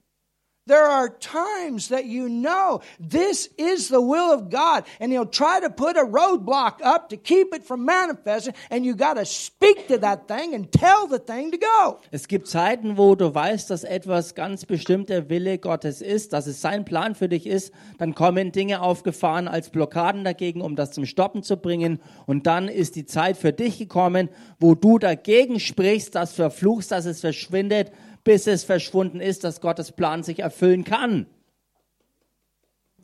[0.68, 5.62] There are times that you know this is the will of God, and He'll try
[5.62, 9.88] to put a roadblock up to keep it from manifesting, and you got to speak
[9.88, 12.00] to that thing and tell the thing to go.
[12.12, 16.48] Es gibt Zeiten, wo du weißt, dass etwas ganz bestimmt der Wille Gottes ist, dass
[16.48, 17.72] es sein Plan für dich ist.
[17.98, 22.00] Dann kommen Dinge aufgefahren als Blockaden dagegen, um das zum Stoppen zu bringen.
[22.26, 27.06] Und dann ist die Zeit für dich gekommen, wo du dagegen sprichst, das verfluchst, dass
[27.06, 27.92] es verschwindet,
[28.28, 31.28] bis es verschwunden ist, dass Gottes Plan sich erfüllen kann.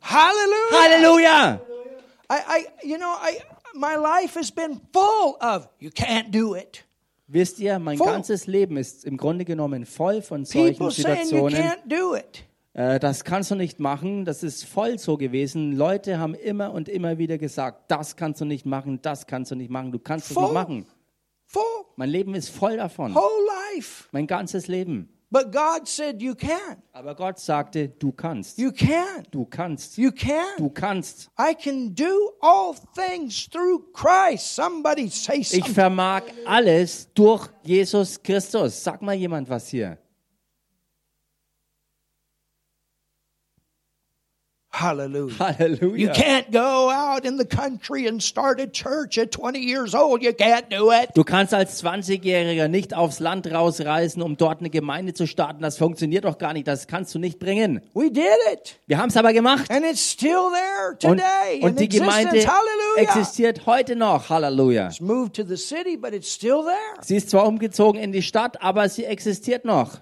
[0.02, 0.82] Hallelujah!
[0.82, 1.60] Halleluja!
[2.30, 3.40] I, I, you know, I,
[3.74, 6.84] my life has been full of you can't do it.
[7.26, 8.06] Wisst ihr, mein Voll.
[8.06, 11.62] ganzes Leben ist im Grunde genommen voll von solchen People saying you Situationen.
[11.62, 12.44] can't do it.
[12.74, 14.26] Äh, das kannst du nicht machen.
[14.26, 15.72] Das ist voll so gewesen.
[15.72, 19.54] Leute haben immer und immer wieder gesagt, das kannst du nicht machen, das kannst du
[19.54, 20.86] nicht machen, du kannst es nicht machen.
[21.46, 21.62] Full,
[21.96, 23.14] Mein Leben ist voll davon.
[23.14, 24.04] whole life.
[24.12, 25.08] Mein ganzes Leben.
[25.30, 26.76] But God said, You can.
[26.92, 28.56] Aber Gott sagte, du kannst.
[28.58, 29.24] You can.
[29.32, 29.98] Du kannst.
[29.98, 30.56] You can.
[30.58, 31.28] Du kannst.
[31.36, 34.54] I can do all things through Christ.
[34.54, 35.74] Somebody say Ich something.
[35.74, 38.84] vermag alles durch Jesus Christus.
[38.84, 39.98] Sag mal jemand was hier.
[44.76, 45.32] Hallelujah.
[45.32, 46.14] You Halleluja.
[46.14, 50.20] can't go out in the country and start a church at 20 years old.
[50.22, 51.10] You can't do it.
[51.14, 55.62] Du kannst als 20-Jähriger nicht aufs Land rausreisen, um dort eine Gemeinde zu starten.
[55.62, 56.66] Das funktioniert doch gar nicht.
[56.66, 57.82] Das kannst du nicht bringen.
[57.94, 58.80] We did it.
[58.88, 59.70] Wir haben es aber gemacht.
[59.70, 62.30] And it's still there Und, today und in die Gemeinde.
[62.30, 62.96] Hallelujah.
[62.96, 64.28] existiert heute noch.
[64.28, 64.88] Halleluja.
[64.88, 67.00] It's moved to the city, but it's still there.
[67.02, 70.00] Sie ist zwar umgezogen in die Stadt, aber sie existiert noch.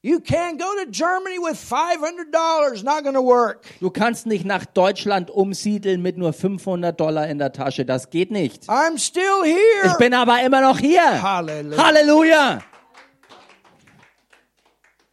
[0.00, 2.84] You can't go to Germany with $500.
[2.84, 3.64] Not going to work.
[3.80, 7.84] Du kannst nicht nach Deutschland umsiedeln mit nur 500 Dollar in der Tasche.
[7.84, 8.68] Das geht nicht.
[8.68, 9.96] I'm still Ich here.
[9.98, 11.20] bin aber immer noch hier.
[11.20, 11.84] Hallelujah.
[11.84, 12.58] Halleluja.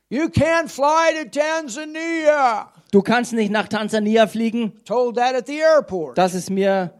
[0.09, 2.71] You can't fly to Tanzania.
[2.91, 4.73] Du kannst nicht nach Tansania fliegen.
[4.85, 6.15] Told that at the airport.
[6.17, 6.93] Das ist mir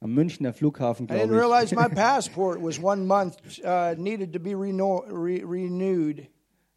[0.00, 1.78] am Münchner Flughafen, I didn't glaube realize ich.
[1.78, 6.26] my passport was one month uh, needed to be re- renewed.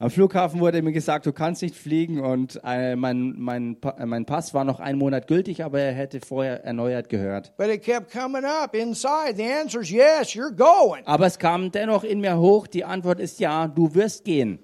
[0.02, 4.06] Am Flughafen wurde mir gesagt, du kannst nicht fliegen und äh, mein, mein, Pa- äh,
[4.08, 7.56] mein Pass war noch einen Monat gültig, aber er hätte vorher erneuert gehört.
[7.56, 9.36] But it kept coming up inside.
[9.36, 11.04] The answer is yes, you're going.
[11.06, 14.58] Aber es kam dennoch in mir hoch, die Antwort ist ja, du wirst gehen.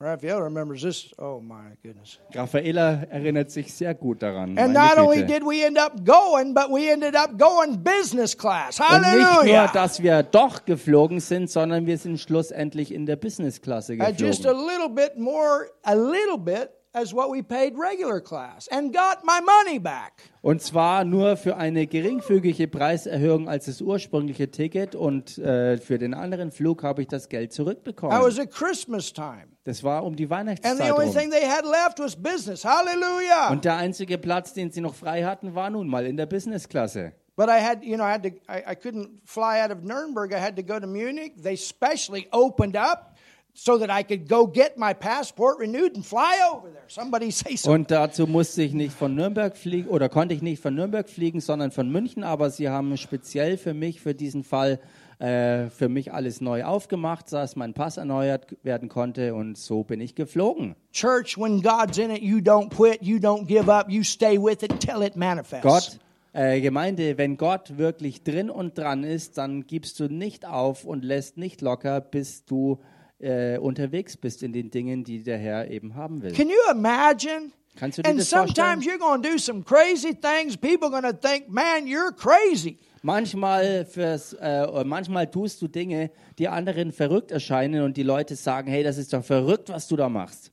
[0.00, 1.12] Raphael remembers this.
[1.18, 2.20] Oh my goodness.
[2.32, 4.56] Raffaela erinnert sich sehr gut daran.
[4.56, 8.78] And not only did we end up going, but we ended up going business class.
[8.78, 9.66] Und nicht nur, Hallelujah.
[9.72, 14.52] dass wir doch geflogen sind, sondern wir sind schlussendlich in der Business-Klasse At just a
[14.52, 14.68] geflogen.
[14.68, 16.70] little bit more, a little bit
[17.00, 20.12] as what we paid regular class and got my money back.
[20.42, 26.14] Und zwar nur für eine geringfügige Preiserhöhung als das ursprüngliche Ticket und äh, für den
[26.14, 28.16] anderen Flug habe ich das Geld That zurückbekommen.
[28.20, 29.46] was at Christmas time.
[29.64, 31.14] Das war um die And the Weihnachtszeit only rum.
[31.14, 32.64] thing they had left was business.
[32.64, 33.50] Hallelujah.
[33.50, 37.12] Und der einzige Platz, den sie noch frei hatten, war nun mal in der Business-Klasse.
[37.36, 40.32] But I had, you know, I had to, I, I couldn't fly out of Nuremberg.
[40.32, 41.34] I had to go to Munich.
[41.40, 43.14] They specially opened up
[43.58, 46.84] so that I could go get my passport renewed and fly over there.
[46.86, 47.80] Somebody say something.
[47.80, 51.40] Und dazu musste ich nicht von Nürnberg fliegen oder konnte ich nicht von Nürnberg fliegen,
[51.40, 52.22] sondern von München.
[52.22, 54.78] Aber sie haben speziell für mich, für diesen Fall,
[55.18, 60.00] äh, für mich alles neu aufgemacht, dass mein Pass erneuert werden konnte und so bin
[60.00, 60.76] ich geflogen.
[60.92, 64.62] Church, when God's in it, you don't quit, you don't give up, you stay with
[64.62, 65.64] it until it manifests.
[65.64, 65.98] Gott,
[66.32, 71.04] äh, Gemeinde, wenn Gott wirklich drin und dran ist, dann gibst du nicht auf und
[71.04, 72.78] lässt nicht locker, bis du
[73.20, 76.32] äh, unterwegs bist in den Dingen, die der Herr eben haben will.
[76.32, 77.50] Can you imagine?
[77.76, 78.54] Kannst du dir And das vorstellen?
[78.80, 80.56] sometimes you're going to do some crazy things.
[80.56, 82.78] People are going to think, man, you're crazy.
[83.02, 88.68] Manchmal, fürs, äh, manchmal tust du Dinge, die anderen verrückt erscheinen und die Leute sagen,
[88.70, 90.50] hey, das ist doch verrückt, was du da machst.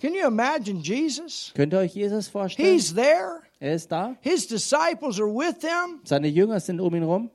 [0.00, 1.52] Can you imagine Jesus?
[1.54, 2.72] Könnt ihr euch Jesus vorstellen?
[2.72, 3.40] He's there.
[3.58, 4.16] er ist da.
[4.20, 6.00] His disciples are with him.
[6.04, 7.30] Seine Jünger sind um ihn rum.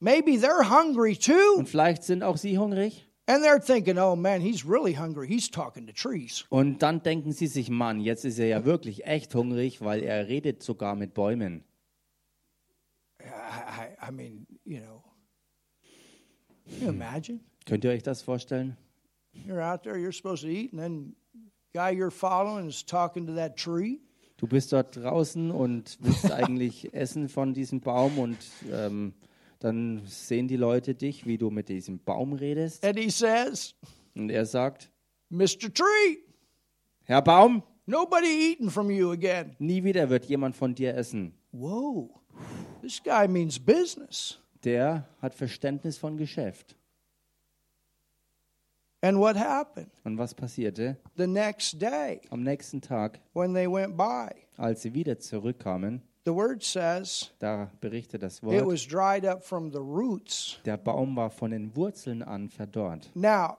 [0.00, 1.58] Maybe they're hungry too.
[1.58, 3.06] Und vielleicht sind auch sie hungrig.
[3.30, 5.28] And they're thinking, oh man, he's really hungry.
[5.28, 6.44] He's talking to trees.
[6.48, 10.26] Und dann denken sie sich, Mann, jetzt ist er ja wirklich echt hungrig, weil er
[10.26, 11.62] redet sogar mit Bäumen.
[13.20, 15.04] I, I, mean, you know,
[16.68, 17.38] can you imagine?
[17.66, 18.76] Könnt ihr euch das vorstellen?
[19.46, 21.14] You're out there, you're supposed to eat, and then
[21.72, 24.00] guy you're following is talking to that tree.
[24.38, 28.38] Du bist dort draußen und willst eigentlich essen von diesem Baum und
[28.72, 29.14] ähm,
[29.60, 32.84] dann sehen die Leute dich, wie du mit diesem Baum redest.
[32.84, 33.74] And he says,
[34.16, 34.90] Und er sagt,
[35.28, 35.72] Mr.
[35.72, 36.16] Tree,
[37.04, 39.54] Herr Baum, nobody eating from you again.
[39.58, 41.34] nie wieder wird jemand von dir essen.
[41.52, 42.10] Whoa,
[42.82, 44.38] this guy means business.
[44.64, 46.76] Der hat Verständnis von Geschäft.
[49.02, 49.90] And what happened?
[50.04, 50.98] Und was passierte?
[51.16, 56.36] The next day, Am nächsten Tag, when they went by, als sie wieder zurückkamen, the
[56.36, 60.58] word says da berichtet das it was dried up from the roots.
[60.64, 63.10] der Baum war von den Wurzeln an verdorrt.
[63.14, 63.58] Now,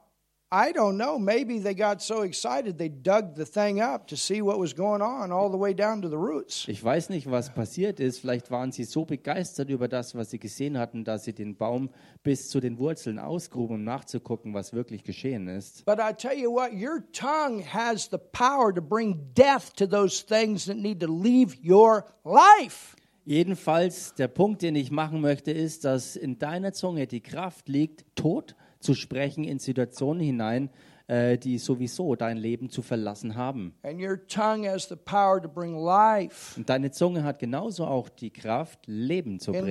[0.54, 1.18] I don't know.
[1.18, 5.02] Maybe they got so excited they dug the thing up to see what was going
[5.02, 6.68] on all the way down to the roots.
[6.68, 8.20] Ich weiß nicht, was passiert ist.
[8.20, 11.90] Vielleicht waren sie so begeistert über das, was sie gesehen hatten, dass sie den Baum
[12.22, 15.86] bis zu den Wurzeln ausgruben, um nachzugucken, was wirklich geschehen ist.
[15.86, 20.22] But I tell you what, your tongue has the power to bring death to those
[20.22, 22.98] things that need to leave your life.
[23.24, 28.04] Jedenfalls, der Punkt, den ich machen möchte, ist, dass in deiner Zunge die Kraft liegt,
[28.16, 30.70] Tod zu sprechen in Situationen hinein,
[31.12, 33.74] äh, die sowieso dein Leben zu verlassen haben.
[33.84, 38.08] And your tongue has the power to bring life Und deine Zunge hat genauso auch
[38.08, 39.68] die Kraft, Leben zu bringen.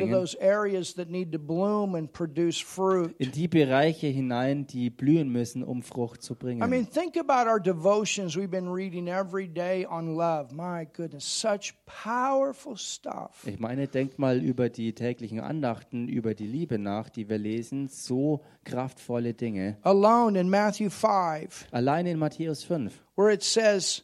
[3.19, 6.69] In die Bereiche hinein, die blühen müssen, um Frucht zu I bringen.
[6.71, 10.55] mean, think about our devotions we've been reading every day on love.
[10.55, 13.47] My goodness, such powerful stuff.
[13.47, 17.89] Ich meine, denkt mal über die täglichen Andachten, über die Liebe nach, die wir lesen.
[17.89, 19.79] So kraftvolle Dinge.
[19.83, 21.30] Alone in Matthew 5,
[21.73, 24.03] Allein in Matthäus 5, where it says,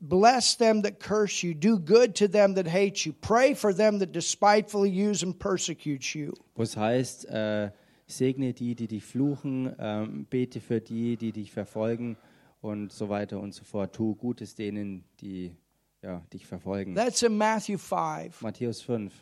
[0.00, 4.00] Bless them that curse you, do good to them that hate you, pray for them
[4.00, 6.32] that despitefully use and persecute you.
[6.56, 7.70] wo es heißt, äh,
[8.08, 12.16] segne die, die dich fluchen, ähm, bete für die, die dich verfolgen
[12.60, 13.94] und so weiter und so fort.
[13.94, 15.54] Tu Gutes denen, die
[16.02, 16.94] ja, dich verfolgen.
[16.94, 19.12] That's in Matthew 5, Matthäus 5,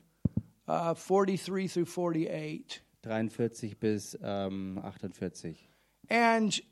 [0.69, 2.83] uh, 43 through 48.
[3.03, 5.69] 43 bis ähm, 48.
[6.09, 6.63] And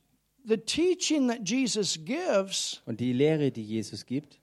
[0.44, 4.38] the teaching that Jesus gives Und die Lehre, die Jesus gibt,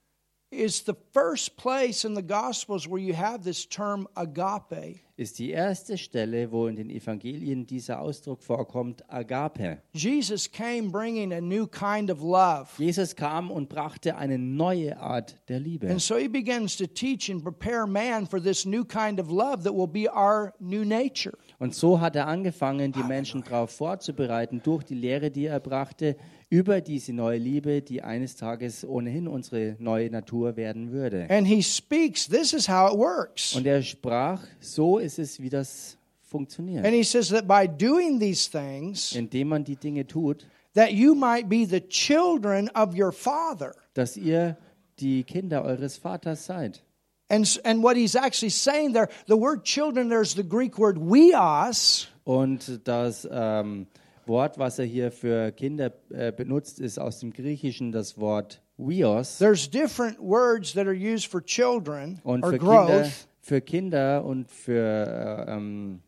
[0.51, 4.99] is the first place in the Gospels where you have this term agape.
[5.15, 9.77] ist die erste Stelle, wo in den Evangelien dieser Ausdruck vorkommt, Agape.
[9.93, 12.67] Jesus came bringing a new kind of love.
[12.77, 15.87] Jesus kam und brachte eine neue Art der Liebe.
[15.87, 19.63] And so he begins to teach and prepare man for this new kind of love
[19.63, 21.37] that will be our new nature.
[21.61, 26.15] Und so hat er angefangen, die Menschen darauf vorzubereiten, durch die Lehre, die er brachte,
[26.49, 31.27] über diese neue Liebe, die eines Tages ohnehin unsere neue Natur werden würde.
[31.29, 33.55] And he speaks, this is how it works.
[33.55, 36.83] Und er sprach, so ist es, wie das funktioniert.
[36.83, 41.13] And he says that by doing these things, Indem man die Dinge tut, that you
[41.13, 43.75] might be the children of your father.
[43.93, 44.57] dass ihr
[44.99, 46.81] die Kinder eures Vaters seid.
[47.31, 52.07] And, and what he's actually saying there, the word children, there's the Greek word weos,
[52.25, 53.87] Und das ähm,
[54.25, 59.37] Wort, was er hier für Kinder äh, benutzt, ist aus dem Griechischen das Wort Wios.
[59.37, 63.27] There's different words that are used for children Und or für Kinder, growth.
[63.39, 66.01] für Kinder und für äh, ähm,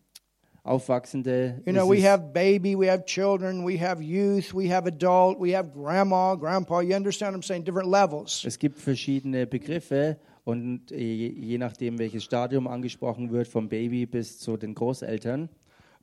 [0.63, 5.39] Aufwachsende You know, we have baby, we have children, we have youth, we have adult,
[5.39, 6.81] we have grandma, grandpa.
[6.81, 7.63] You understand what I'm saying?
[7.63, 8.43] Different levels.
[8.45, 14.39] es gibt verschiedene Begriffe und je, je nachdem, welches Stadium angesprochen wird, vom Baby bis
[14.39, 15.49] zu den Großeltern.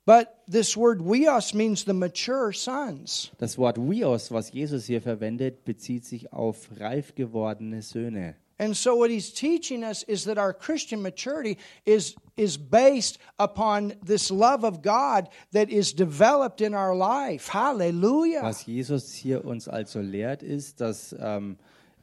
[0.06, 3.30] But this word weos means the mature sons.
[3.38, 8.34] Das Wort Wios, was Jesus hier verwendet, bezieht sich auf reif gewordene Söhne.
[8.58, 13.94] And so what he's teaching us is that our Christian maturity is is based upon
[14.04, 17.48] this love of God that is developed in our life.
[17.48, 18.42] Hallelujah.
[18.42, 21.56] Was Jesus hier uns also lehrt, ist, dass ähm,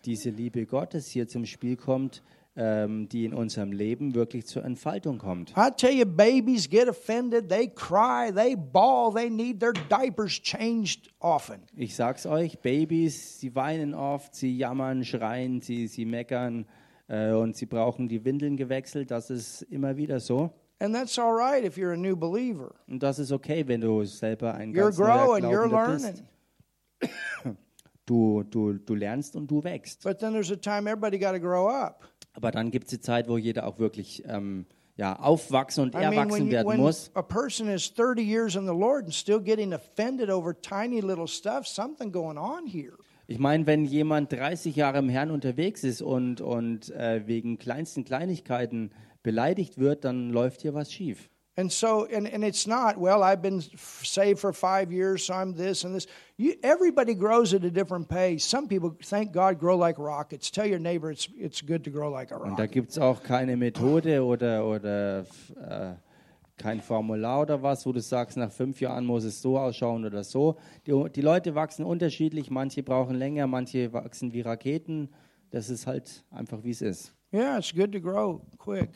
[0.05, 2.23] diese Liebe Gottes hier zum Spiel kommt,
[2.55, 5.51] ähm, die in unserem Leben wirklich zur Entfaltung kommt.
[5.55, 11.09] I tell you, babies get offended, they cry, they bawl, they need their diapers changed
[11.19, 11.61] often.
[11.75, 16.65] Ich sag's euch, Babys, sie weinen oft, sie jammern, schreien, sie, sie meckern
[17.07, 19.11] äh, und sie brauchen die Windeln gewechselt.
[19.11, 20.51] Das ist immer wieder so.
[20.79, 22.73] And that's all right if you're a new believer.
[22.87, 26.23] Und das ist okay, wenn du selber ein You're ganz neuer growing, you're Glaubender learning.
[26.99, 27.55] bist.
[28.07, 30.03] Du, du, du lernst und du wächst.
[30.03, 32.07] But then there's a time everybody got to grow up.
[32.33, 36.49] Aber dann gibt es die Zeit, wo jeder auch wirklich ähm, ja, aufwachsen und erwachsen
[36.49, 37.11] werden muss.
[37.13, 41.27] a person is 30 years in the Lord and still getting offended over tiny little
[41.27, 42.97] stuff, something going on here.
[43.27, 48.05] Ich meine, wenn jemand 30 Jahre im Herrn unterwegs ist und, und äh, wegen kleinsten
[48.05, 48.91] Kleinigkeiten
[49.21, 51.29] beleidigt wird, dann läuft hier was schief.
[51.59, 53.61] And so, and, and it's not, well, I've been
[54.03, 56.05] saved for five years, so I'm this and this.
[56.37, 58.45] You, everybody grows at a different pace.
[58.45, 60.51] Some people, thank God, grow like rockets.
[60.51, 62.71] Tell your neighbor it's, it's good to grow like a Und da rocket.
[62.71, 65.21] gibt es auch keine Methode oder, oder
[65.59, 65.95] äh,
[66.57, 70.23] kein Formular oder was, wo du sagst, nach fünf Jahren muss es so ausschauen oder
[70.23, 70.57] so.
[70.85, 75.09] Die, die Leute wachsen unterschiedlich, manche brauchen länger, manche wachsen wie Raketen.
[75.49, 77.13] Das ist halt einfach, wie es ist.
[77.33, 78.89] Yeah, it's good to grow quick.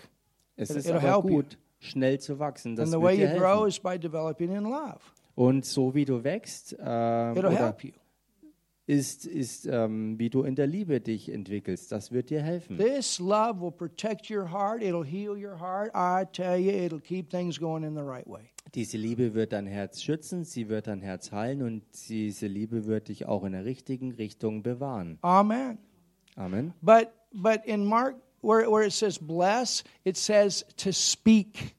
[0.58, 1.42] Es It- ist aber help you.
[1.82, 2.76] Schnell zu wachsen.
[2.76, 3.68] Das and the wird way dir you grow helfen.
[3.68, 5.00] is by developing in love.
[5.36, 7.92] Und so wie du wächst, äh, It'll oder help you.
[8.86, 11.92] ist, ist ähm, wie du in der Liebe dich entwickelst.
[11.92, 12.78] Das wird dir helfen.
[12.78, 14.82] This love will protect your heart.
[14.82, 15.92] It'll heal your heart.
[15.96, 18.52] I tell you, it'll keep things going in the right way.
[18.76, 23.08] Diese Liebe wird dein Herz schützen, sie wird dein Herz heilen und diese Liebe wird
[23.10, 25.18] dich auch in der richtigen Richtung bewahren.
[25.22, 25.78] Amen.
[26.36, 26.74] Amen.
[26.82, 31.76] But but in Mark where, where it says bless, it says to speak.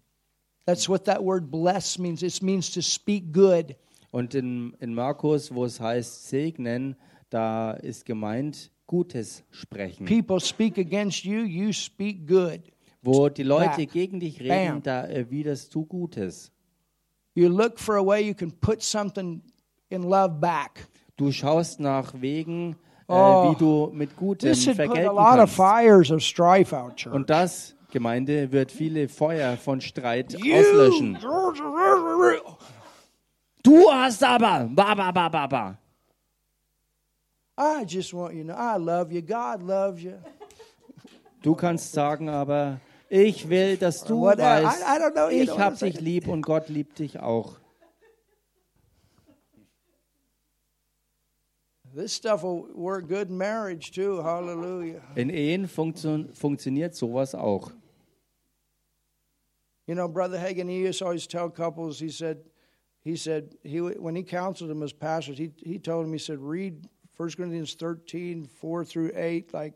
[0.66, 2.22] That's what that word bless means.
[2.22, 3.76] It means to speak good.
[4.12, 6.96] Und in, in Markus, wo es heißt segnen,
[7.30, 10.06] da ist gemeint Gutes sprechen.
[10.06, 12.60] People speak against you, you speak good.
[13.02, 14.48] Wo die Leute gegen dich Bam.
[14.48, 16.52] reden, da erwiderst du Gutes.
[17.34, 19.42] You look for a way you can put something
[19.88, 20.86] in love back.
[21.16, 22.76] Du schaust nach Wegen,
[23.08, 25.56] wie du mit Gutem This had put a vergelten lot of kannst.
[25.56, 27.14] fires of strife out, church.
[27.14, 31.18] Und das, Gemeinde, wird viele Feuer von Streit auslöschen.
[33.62, 35.78] Du hast aber, ba, ba, ba, ba, ba.
[37.58, 39.20] I just want you to know I love you.
[39.22, 40.14] God loves you.
[41.42, 45.42] Du kannst sagen aber, ich will, dass du What- I- weißt, I don't know, you
[45.42, 47.56] ich know hab what I'm dich lieb und Gott liebt dich auch.
[51.94, 54.22] This stuff will work good in marriage too.
[54.22, 55.02] Hallelujah.
[55.14, 57.70] In Ehen funktio funktioniert sowas auch.
[59.86, 62.38] You know, Brother Hagen, he used to always tell couples, he said,
[63.04, 66.38] he said, he, when he counseled them as pastors, he, he told them, he said,
[66.38, 66.86] read
[67.16, 69.74] 1 Corinthians 13, 4 through 8, like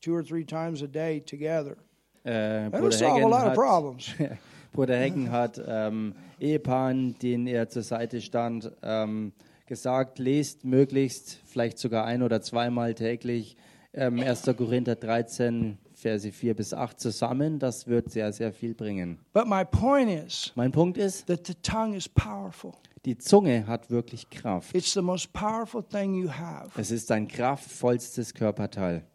[0.00, 1.76] two or three times a day together.
[2.24, 4.14] Äh, That'll solve a lot of problems.
[4.72, 9.32] Bruder Hagen hat ähm, Ehepaaren, denen er zur Seite stand, ähm,
[9.70, 13.56] gesagt, lest möglichst, vielleicht sogar ein oder zweimal täglich
[13.94, 14.42] ähm, 1.
[14.56, 17.58] Korinther 13, Verse 4 bis 8 zusammen.
[17.60, 19.18] Das wird sehr, sehr viel bringen.
[19.32, 22.72] But my point is Mein Punkt ist, that the tongue is powerful.
[23.04, 24.74] die Zunge hat wirklich Kraft.
[24.74, 29.06] It's the most powerful thing you have Es ist ein kraftvollstes Körperteil,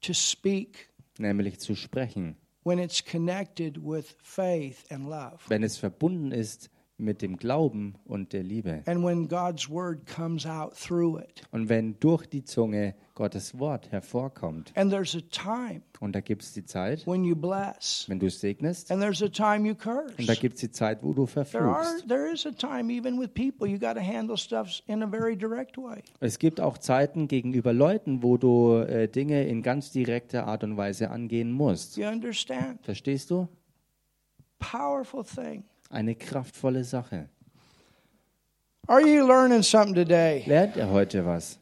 [0.00, 5.38] to speak nämlich zu sprechen, when it's connected with faith and love.
[5.48, 6.70] wenn es verbunden ist
[7.00, 8.82] mit dem Glauben und der Liebe.
[8.86, 11.42] And when God's word comes out through it.
[11.50, 16.42] Und wenn durch die Zunge Gottes Wort hervorkommt, And there's a time und da gibt
[16.42, 19.84] es die Zeit, when you bless, wenn du segnest, and there's a time you und
[19.84, 20.40] da curse.
[20.40, 22.08] gibt es die Zeit, wo du verfluchst.
[22.08, 25.36] there is a time even with people you got to handle stuff in a very
[25.36, 26.02] direct way.
[26.20, 30.76] Es gibt auch Zeiten gegenüber Leuten, wo du äh, Dinge in ganz direkter Art und
[30.76, 32.00] Weise angehen musst.
[32.82, 33.48] Verstehst du?
[34.58, 35.64] Powerful thing.
[35.90, 37.28] Eine kraftvolle Sache.
[38.86, 40.44] Are you learning something today?
[40.46, 41.58] Lernt er heute was?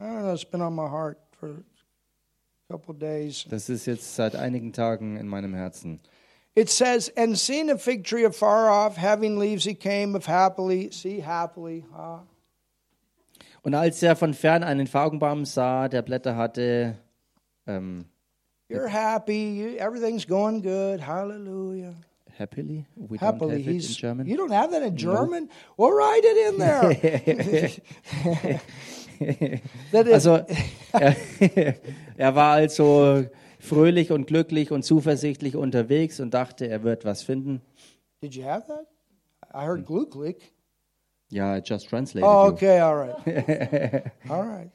[0.00, 0.32] I don't know.
[0.32, 3.46] It's been on my heart for a couple days.
[3.48, 6.00] Das ist jetzt seit einigen Tagen in meinem Herzen.
[6.54, 10.90] It says, "And seeing a fig tree afar off, having leaves, he came of happily.
[10.92, 11.84] See happily.
[11.92, 12.22] Ah.
[13.62, 16.96] Und als er von fern einen Faugenbaum sah, der Blätter hatte,
[17.66, 18.04] ähm,
[18.68, 19.76] You're happy.
[19.78, 21.00] Everything's going good.
[21.06, 21.94] Hallelujah.
[22.36, 23.94] Happily, we don't Happily, have it in.
[23.96, 24.26] German.
[24.26, 25.48] You don't have that in German?
[25.76, 27.80] Well, write it in there.
[29.92, 30.44] that is, Also
[30.92, 31.16] er,
[32.16, 33.24] er war also
[33.60, 37.60] fröhlich und glücklich und zuversichtlich unterwegs und dachte, er wird was finden.
[38.20, 38.86] did you have that?
[39.54, 40.52] I heard glue click.
[41.30, 42.52] Ja, I just translated Oh, you.
[42.54, 44.04] okay, all right.
[44.28, 44.70] all right.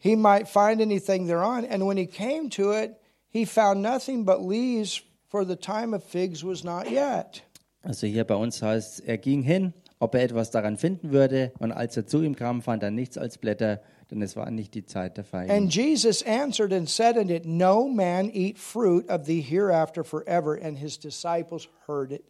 [0.00, 1.64] He might find anything thereon.
[1.64, 2.96] And when he came to it,
[3.30, 7.42] he found nothing but leaves, for the time of figs was not yet.
[7.82, 11.52] Also hier bei uns heißt, er ging hin, ob er etwas daran finden würde.
[11.58, 14.74] Und als er zu ihm kam, fand er nichts als Blätter, denn es war nicht
[14.74, 15.50] die Zeit der Feigen.
[15.50, 20.58] And Jesus answered and said unto it, No man eat fruit of thee hereafter forever.
[20.60, 22.24] And his disciples heard it.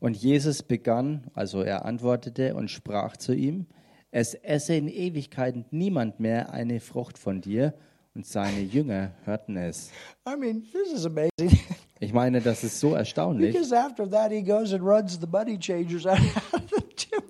[0.00, 3.66] Und Jesus begann, also er antwortete und sprach zu ihm,
[4.10, 7.74] es esse in Ewigkeit niemand mehr eine Frucht von dir.
[8.14, 9.90] Und seine Jünger hörten es.
[10.26, 11.58] I mean, this is amazing.
[12.04, 15.58] Ich meine, das ist so erstaunlich, because after that, he goes and runs the money
[15.58, 16.18] changers out
[16.52, 16.83] of the.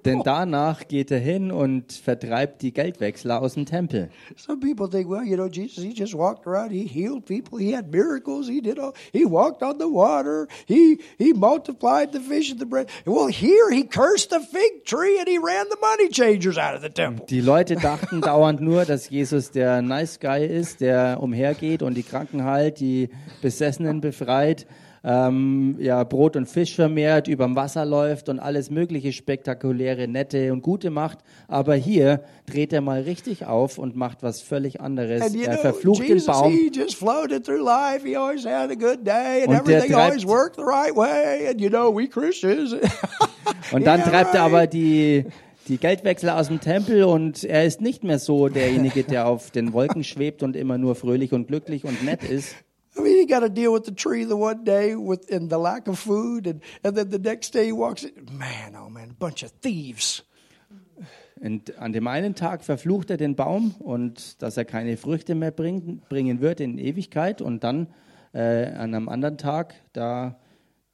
[0.04, 4.10] Denn danach geht er hin und vertreibt die Geldwechsler aus dem Tempel.
[4.36, 7.74] Some people think, well, you know, Jesus, he just walked around, he healed people, he
[7.74, 12.50] had miracles, he did all, he walked on the water, he he multiplied the fish
[12.50, 12.88] and the bread.
[13.06, 16.82] Well, here he cursed the fig tree and he ran the money changers out of
[16.82, 17.26] the temple.
[17.26, 22.02] Die Leute dachten dauernd nur, dass Jesus der Nice Guy ist, der umhergeht und die
[22.02, 23.08] Kranken heilt, die
[23.42, 24.66] Besessenen befreit,
[25.04, 30.62] ähm, ja, Brot und Fisch vermehrt, überm Wasser läuft und alles mögliche spektakuläre, nette und
[30.62, 31.18] gute macht.
[31.46, 35.20] Aber hier dreht er mal richtig auf und macht was völlig anderes.
[35.22, 36.52] And Er know, verflucht den Jesus, Baum
[36.96, 38.08] floated through life.
[39.46, 40.26] Und der treibt-
[40.96, 41.50] right.
[41.50, 41.90] And you know,
[43.72, 45.26] und dann Yeah, treibt er aber die
[45.68, 49.72] die Geldwechsler aus dem Tempel und er ist nicht mehr so derjenige, der auf den
[49.72, 52.54] Wolken schwebt und immer nur fröhlich und glücklich und nett ist.
[52.96, 55.58] I mean, he got to deal with the tree the one day with and the
[55.58, 58.28] lack of food, and, and then the next day he walks in.
[58.32, 60.22] Man, oh man, a bunch of thieves.
[61.40, 65.50] Und an dem einen Tag verflucht er den Baum und dass er keine Früchte mehr
[65.50, 67.42] bringen, bringen wird in Ewigkeit.
[67.42, 67.88] Und dann
[68.32, 70.38] äh, an einem anderen Tag, da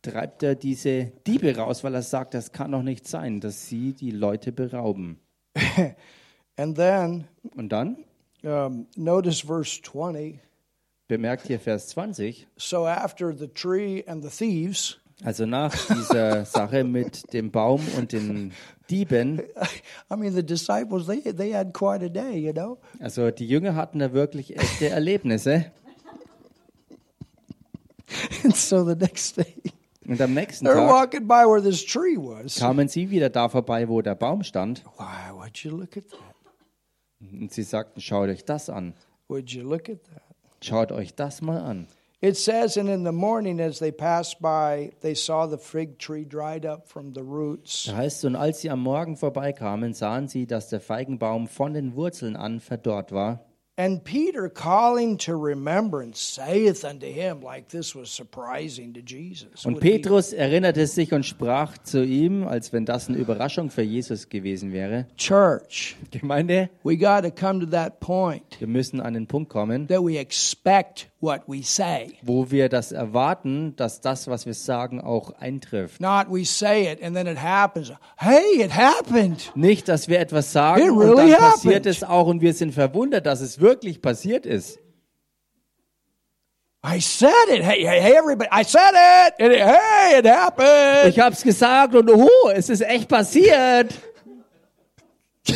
[0.03, 3.93] treibt er diese Diebe raus, weil er sagt, das kann doch nicht sein, dass sie
[3.93, 5.21] die Leute berauben.
[6.57, 8.05] And then Und dann
[8.43, 10.41] um, notice verse 20.
[11.11, 16.83] bemerkt hier Vers 20, So after the tree and the thieves, Also nach dieser Sache
[16.85, 18.53] mit dem Baum und den
[18.89, 19.41] Dieben,
[20.11, 22.79] I mean, the disciples, they, they had quite a day, you know?
[23.01, 25.67] also die Jünger hatten da wirklich echte Erlebnisse.
[28.45, 29.55] And so the next day,
[30.09, 32.57] Und am nächsten Tag walking by where this tree was.
[32.57, 34.85] kamen sie wieder da vorbei, wo der Baum stand.
[34.97, 36.19] Why, would you look at that?
[37.21, 38.95] Und sie sagten, schaut euch das an.
[39.29, 40.23] Would you look at that?
[40.63, 41.87] Schaut euch das mal an.
[42.23, 46.27] It says, and in the morning as they passed by, they saw the fig tree
[46.27, 47.85] dried up from the roots.
[47.87, 51.95] Da heißt und als sie am Morgen vorbeikamen, sahen sie, dass der Feigenbaum von den
[51.95, 53.41] Wurzeln an verdorrt war.
[53.81, 59.65] And Peter, calling to remembrance, saith unto him, like this was surprising to Jesus.
[59.65, 64.29] Und Petrus erinnerte sich und sprach zu ihm, als wenn das eine Überraschung für Jesus
[64.29, 65.07] gewesen wäre.
[65.17, 69.89] Church, Gemeinde, we got to come to that point wir müssen an den Punkt kommen,
[69.89, 72.17] that we expect what we say.
[72.23, 76.01] wo wir das erwarten, dass das, was wir sagen, auch eintrifft.
[76.01, 77.93] Not we say it and then it happens.
[78.17, 79.53] Hey, it happened.
[79.55, 81.87] Nicht, dass wir etwas sagen It und really dann passiert happened.
[81.87, 84.79] es auch und wir sind verwundert, dass es wirklich passiert ist.
[86.83, 87.63] I said it.
[87.63, 88.49] Hey, hey, hey, everybody.
[88.51, 89.35] I said it.
[89.39, 91.09] It- hey, it happened.
[91.09, 93.93] Ich hab's gesagt und oh, es ist echt passiert.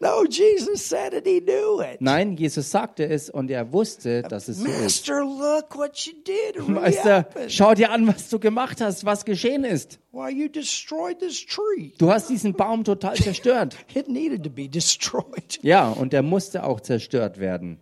[0.00, 1.26] No, Jesus said it.
[1.26, 2.00] He knew it.
[2.00, 4.80] Nein, Jesus sagte es und er wusste, dass es so ist.
[4.80, 6.68] Master, look what you did.
[6.68, 9.98] Meister, schau dir an, was du gemacht hast, was geschehen ist.
[10.12, 11.92] Why you destroyed this tree?
[11.98, 13.76] Du hast diesen Baum total zerstört.
[13.94, 15.58] It needed to be destroyed.
[15.62, 17.80] Ja, und er musste auch zerstört werden.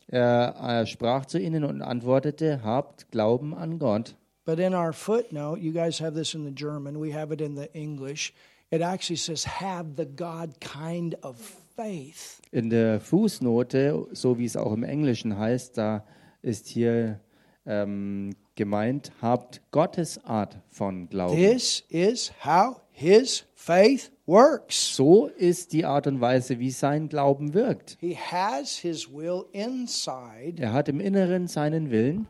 [0.08, 4.14] er, er sprach zu ihnen und antwortete, habt Glauben an Gott.
[4.44, 7.54] But in our footnote, you guys have this in the German, we have it in
[7.56, 8.32] the English.
[8.70, 11.36] It actually says, Have the God kind of
[11.78, 12.42] faith.
[12.50, 16.04] In der Fußnote, so wie es auch im Englischen heißt, da
[16.42, 17.20] ist hier
[17.66, 21.36] ähm, gemeint, habt Gottes Art von Glauben.
[21.36, 24.96] This is how his faith works.
[24.96, 27.96] So ist die Art und Weise, wie sein Glauben wirkt.
[28.00, 30.60] He has his will inside.
[30.60, 32.26] Er hat im Inneren seinen Willen.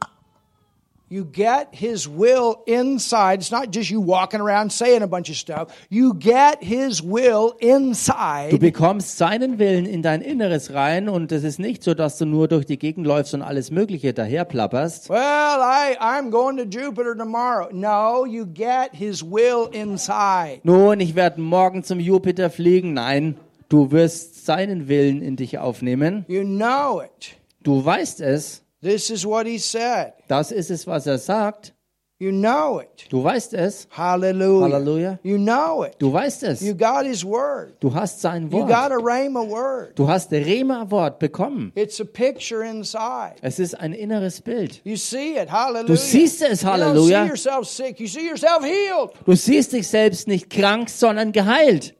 [1.11, 3.40] You get his will inside.
[3.40, 5.72] It's not just you walking around saying a bunch of stuff.
[5.88, 8.59] You get his will Du inside.
[8.59, 12.46] bekommst seinen Willen in dein Inneres rein und es ist nicht so, dass du nur
[12.48, 15.09] durch die Gegend läufst und alles Mögliche daherplapperst.
[15.09, 17.68] Well, I, I'm going to Jupiter tomorrow.
[17.72, 20.61] No, you get his will inside.
[20.64, 22.92] Nun, ich werde morgen zum Jupiter fliegen.
[22.92, 23.36] Nein,
[23.68, 26.24] du wirst seinen Willen in dich aufnehmen.
[26.28, 27.36] You know it.
[27.62, 28.62] Du weißt es.
[28.83, 30.12] This is what he said.
[30.29, 31.74] Das ist es, was er sagt.
[32.20, 33.07] You know it.
[33.11, 33.87] Du weißt es.
[33.97, 34.64] Hallelujah.
[34.64, 35.18] Halleluja.
[35.22, 35.95] You know it.
[36.01, 36.61] Du weißt es.
[36.61, 37.76] You got his word.
[37.81, 38.93] Du hast sein You got Wort.
[38.93, 39.97] a rhema word.
[39.97, 41.70] Du hast der Rema-Wort bekommen.
[41.76, 43.37] It's a picture inside.
[43.41, 44.81] Es ist ein inneres Bild.
[44.85, 45.49] You see it.
[45.49, 45.87] Hallelujah.
[45.87, 47.22] Du siehst es, You don't Halleluja.
[47.24, 48.01] see yourself sick.
[48.01, 49.11] You see yourself healed.
[49.24, 51.95] Du siehst dich selbst nicht krank, sondern geheilt.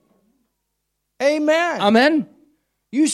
[1.21, 1.81] Amen.
[1.81, 2.27] Amen.
[2.91, 3.05] Du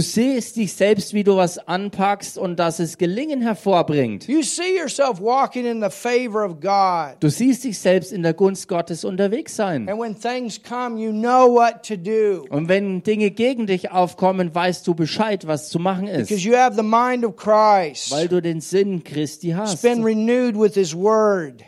[0.00, 4.28] siehst dich selbst, wie du was anpackst und dass es Gelingen hervorbringt.
[4.28, 7.16] You see yourself walking in the favor of God.
[7.20, 9.88] Du siehst dich selbst in der Gunst Gottes unterwegs sein.
[9.88, 12.44] And when things come, you know what to do.
[12.50, 16.42] Und wenn Dinge gegen dich aufkommen, weißt du Bescheid, was zu machen Because ist.
[16.44, 18.10] you have the mind of Christ.
[18.10, 19.82] Weil du den Sinn Christi It's hast.
[19.82, 21.64] been renewed with His Word.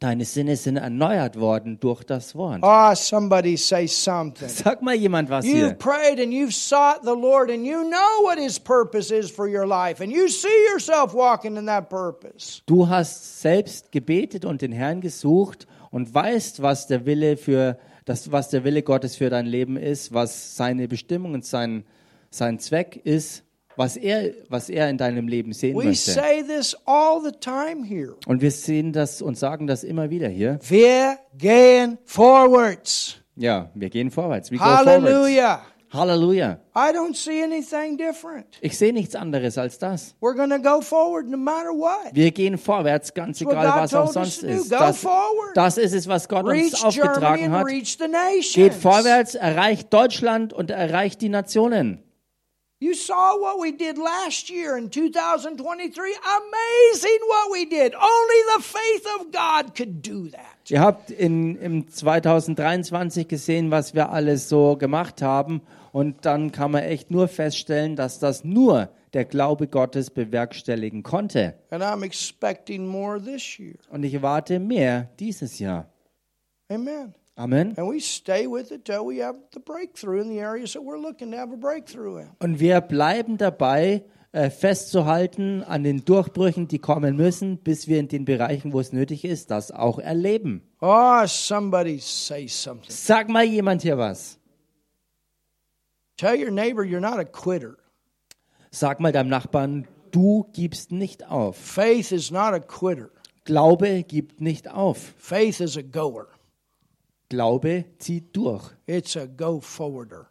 [0.00, 2.58] Deine Sinne sind erneuert worden durch das Wort.
[2.62, 4.48] Ah, somebody say something.
[4.48, 5.74] Sag mal jemand was You've hier.
[5.74, 9.66] prayed and you've sought the Lord and you know what His purpose is for your
[9.66, 12.62] life and you see yourself walking in that purpose.
[12.66, 18.32] Du hast selbst gebetet und den Herrn gesucht und weißt, was der Wille für das,
[18.32, 21.84] was der Wille Gottes für dein Leben ist, was seine Bestimmung und sein,
[22.30, 23.44] sein Zweck ist,
[23.76, 26.12] was er, was er in deinem Leben sehen We möchte.
[26.12, 28.14] say this all the time here.
[28.26, 30.58] Und wir sehen das und sagen das immer wieder hier.
[30.68, 33.16] Wir gehen forwards.
[33.36, 34.50] Ja, wir gehen vorwärts.
[34.50, 34.58] We.
[34.58, 35.62] Hallelujah.
[35.94, 36.58] Halleluja.
[36.74, 38.46] I don't see anything different.
[38.60, 40.14] Ich sehe nichts anderes als das.
[40.20, 42.12] We're to go forward no matter what.
[42.12, 44.72] Wir gehen vorwärts, ganz That's egal, was auch sonst ist.
[44.72, 45.06] Das,
[45.54, 48.54] das ist es, was Gott uns Reach Germany aufgetragen and hat.
[48.54, 52.02] Geht vorwärts, erreicht Deutschland und erreicht die Nationen.
[52.84, 56.16] You saw what we did last year in 2023.
[56.22, 57.94] Amazing what we did.
[57.94, 60.70] Only the faith of God could do that.
[60.70, 65.62] Ihr habt in, im 2023 gesehen, was wir alles so gemacht haben.
[65.92, 71.54] Und dann kann man echt nur feststellen, dass das nur der Glaube Gottes bewerkstelligen konnte.
[71.70, 73.76] And I'm expecting more this year.
[73.88, 75.88] Und ich erwarte mehr dieses Jahr.
[76.68, 77.14] Amen.
[77.36, 77.74] Amen.
[77.76, 81.00] And we stay with it till we have the breakthrough in the areas that we're
[81.00, 82.30] looking to have a breakthrough in.
[82.38, 88.08] Und wir bleiben dabei, äh, festzuhalten an den Durchbrüchen, die kommen müssen, bis wir in
[88.08, 90.62] den Bereichen, wo es nötig ist, das auch erleben.
[90.80, 92.90] Oh, somebody say something.
[92.90, 94.38] Sag mal jemand hier was.
[96.16, 97.76] Tell your neighbor you're not a quitter.
[98.70, 101.56] Sag mal deinem Nachbarn, du gibst nicht auf.
[101.56, 103.10] Faith is not a quitter.
[103.44, 105.14] Glaube gibt nicht auf.
[105.18, 106.28] Faith is a goer.
[107.28, 108.70] Glaube zieht durch.
[108.86, 110.28] It's a go forwarder.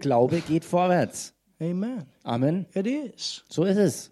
[0.00, 1.34] Glaube geht vorwärts.
[1.60, 2.06] Amen.
[2.22, 2.66] Amen.
[2.74, 3.44] It is.
[3.48, 4.10] So ist es.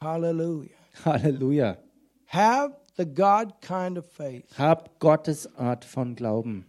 [0.00, 0.70] Hallelujah.
[1.04, 1.78] Halleluja.
[2.26, 4.44] Have the God kind of faith.
[4.58, 6.66] Hab Gottes Art von Glauben.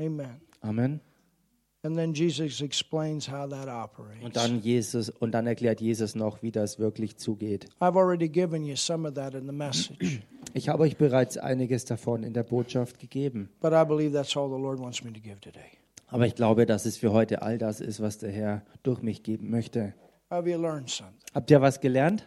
[0.00, 0.40] Amen.
[0.60, 1.00] Amen.
[1.86, 4.24] And then Jesus explains how that operates.
[4.24, 7.66] Und dann Jesus und dann erklärt Jesus noch, wie das wirklich zugeht.
[7.80, 10.20] I've already given you some of that in the message,
[10.52, 13.50] Ich habe euch bereits einiges davon in der Botschaft gegeben.
[13.60, 15.60] but I believe that's all the Lord wants me to give today.
[16.08, 19.22] Aber ich glaube, dass es für heute all das ist, was der Herr durch mich
[19.22, 19.94] geben möchte.
[20.30, 21.14] Have you learned something?
[21.34, 22.26] Habt ihr was gelernt?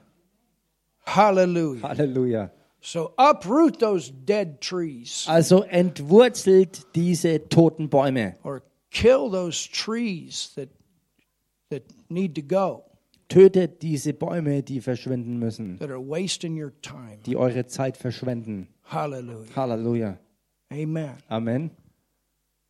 [1.05, 1.81] Hallelujah.
[1.89, 2.51] Halleluja.
[2.81, 8.35] So uproot those dead trees Also entwurzelt diese toten Bäume.
[8.43, 10.69] or kill those trees that
[11.69, 12.83] that need to go,
[13.27, 17.19] Tötet diese Bäume, die verschwinden müssen, that are wasting your time.
[17.25, 18.67] die eure Zeit verschwenden.
[18.83, 19.55] Hallelujah.
[19.55, 20.17] Halleluja.
[20.71, 21.15] Amen.
[21.29, 21.71] Amen.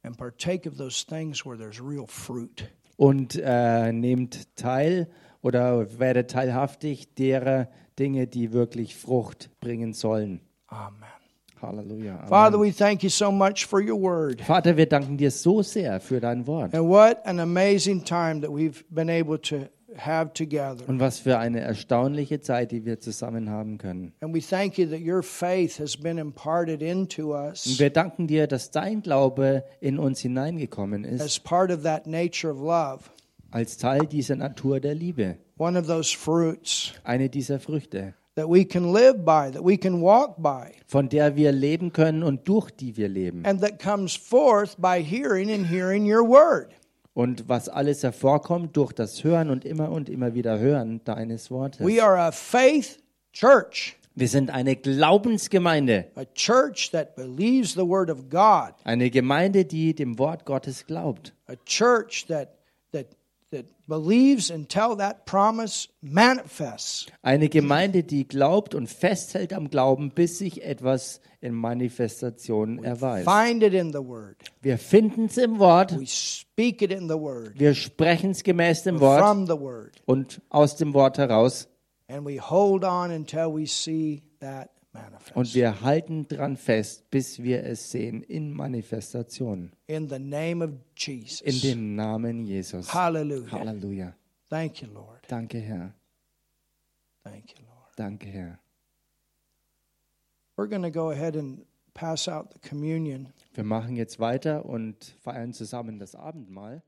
[0.04, 2.70] And partake of those things where there's real fruit.
[2.98, 5.08] Und äh, nehmt teil
[5.42, 10.42] oder werdet teilhaftig derer Dinge, die wirklich Frucht bringen sollen.
[10.68, 11.19] Amen.
[11.62, 12.16] Halleluja.
[12.18, 12.28] Amen.
[12.28, 14.42] Father, we thank you so much for your word.
[14.42, 16.74] Vater, wir danken dir so sehr für dein Wort.
[16.74, 20.88] And what an amazing time that we've been able to have together.
[20.88, 24.14] Und was für eine erstaunliche Zeit, die wir zusammen haben können.
[24.22, 28.28] And we thank you that your faith has been imparted into Und us wir danken
[28.28, 33.10] dir, dass dein Glaube in uns hineingekommen ist, as part of that nature of love.
[33.52, 35.38] als Teil dieser Natur der Liebe.
[35.58, 40.02] One of those fruits Eine dieser Früchte, that we can live by, that we can
[40.02, 43.46] walk by, von der wir leben können und durch die wir leben.
[43.46, 46.70] and that comes forth by hearing and hearing your word.
[47.14, 51.86] Und was alles hervorkommt durch das Hören und immer und immer wieder Hören deines Wortes.
[51.86, 53.00] We are a faith
[53.34, 59.66] church, Wir sind eine Glaubensgemeinde, a church that believes the word of God, eine Gemeinde,
[59.66, 61.34] die dem Wort Gottes glaubt.
[61.48, 62.50] a church that
[62.92, 63.08] that
[63.52, 63.79] that believes until that promise manifests.
[67.22, 73.30] Eine Gemeinde, die glaubt und festhält am Glauben, bis sich etwas in Manifestation erweist.
[73.30, 74.38] Find it in the word.
[74.62, 78.84] Wir finden es im Wort, We speak it in the word, wir sprechen es gemäß
[78.84, 81.68] dem Wort from the word, und aus dem Wort heraus
[82.10, 84.72] and we hold on until we see that.
[85.36, 89.72] Und wir halten dran fest, bis wir es sehen in Manifestation.
[89.88, 91.62] in the name of In Jesus.
[91.62, 92.94] dem Namen Jesus.
[92.94, 93.52] Hallelujah.
[93.52, 94.14] Halleluja.
[94.50, 95.20] Thank you, Lord.
[95.28, 95.94] Danke, Herr.
[97.24, 97.94] Thank you, Lord.
[97.96, 98.60] Danke, Herr.
[100.58, 103.30] We're going to go ahead and pass out the communion.
[103.54, 106.82] Wir machen jetzt weiter und feiern zusammen das Abendmahl.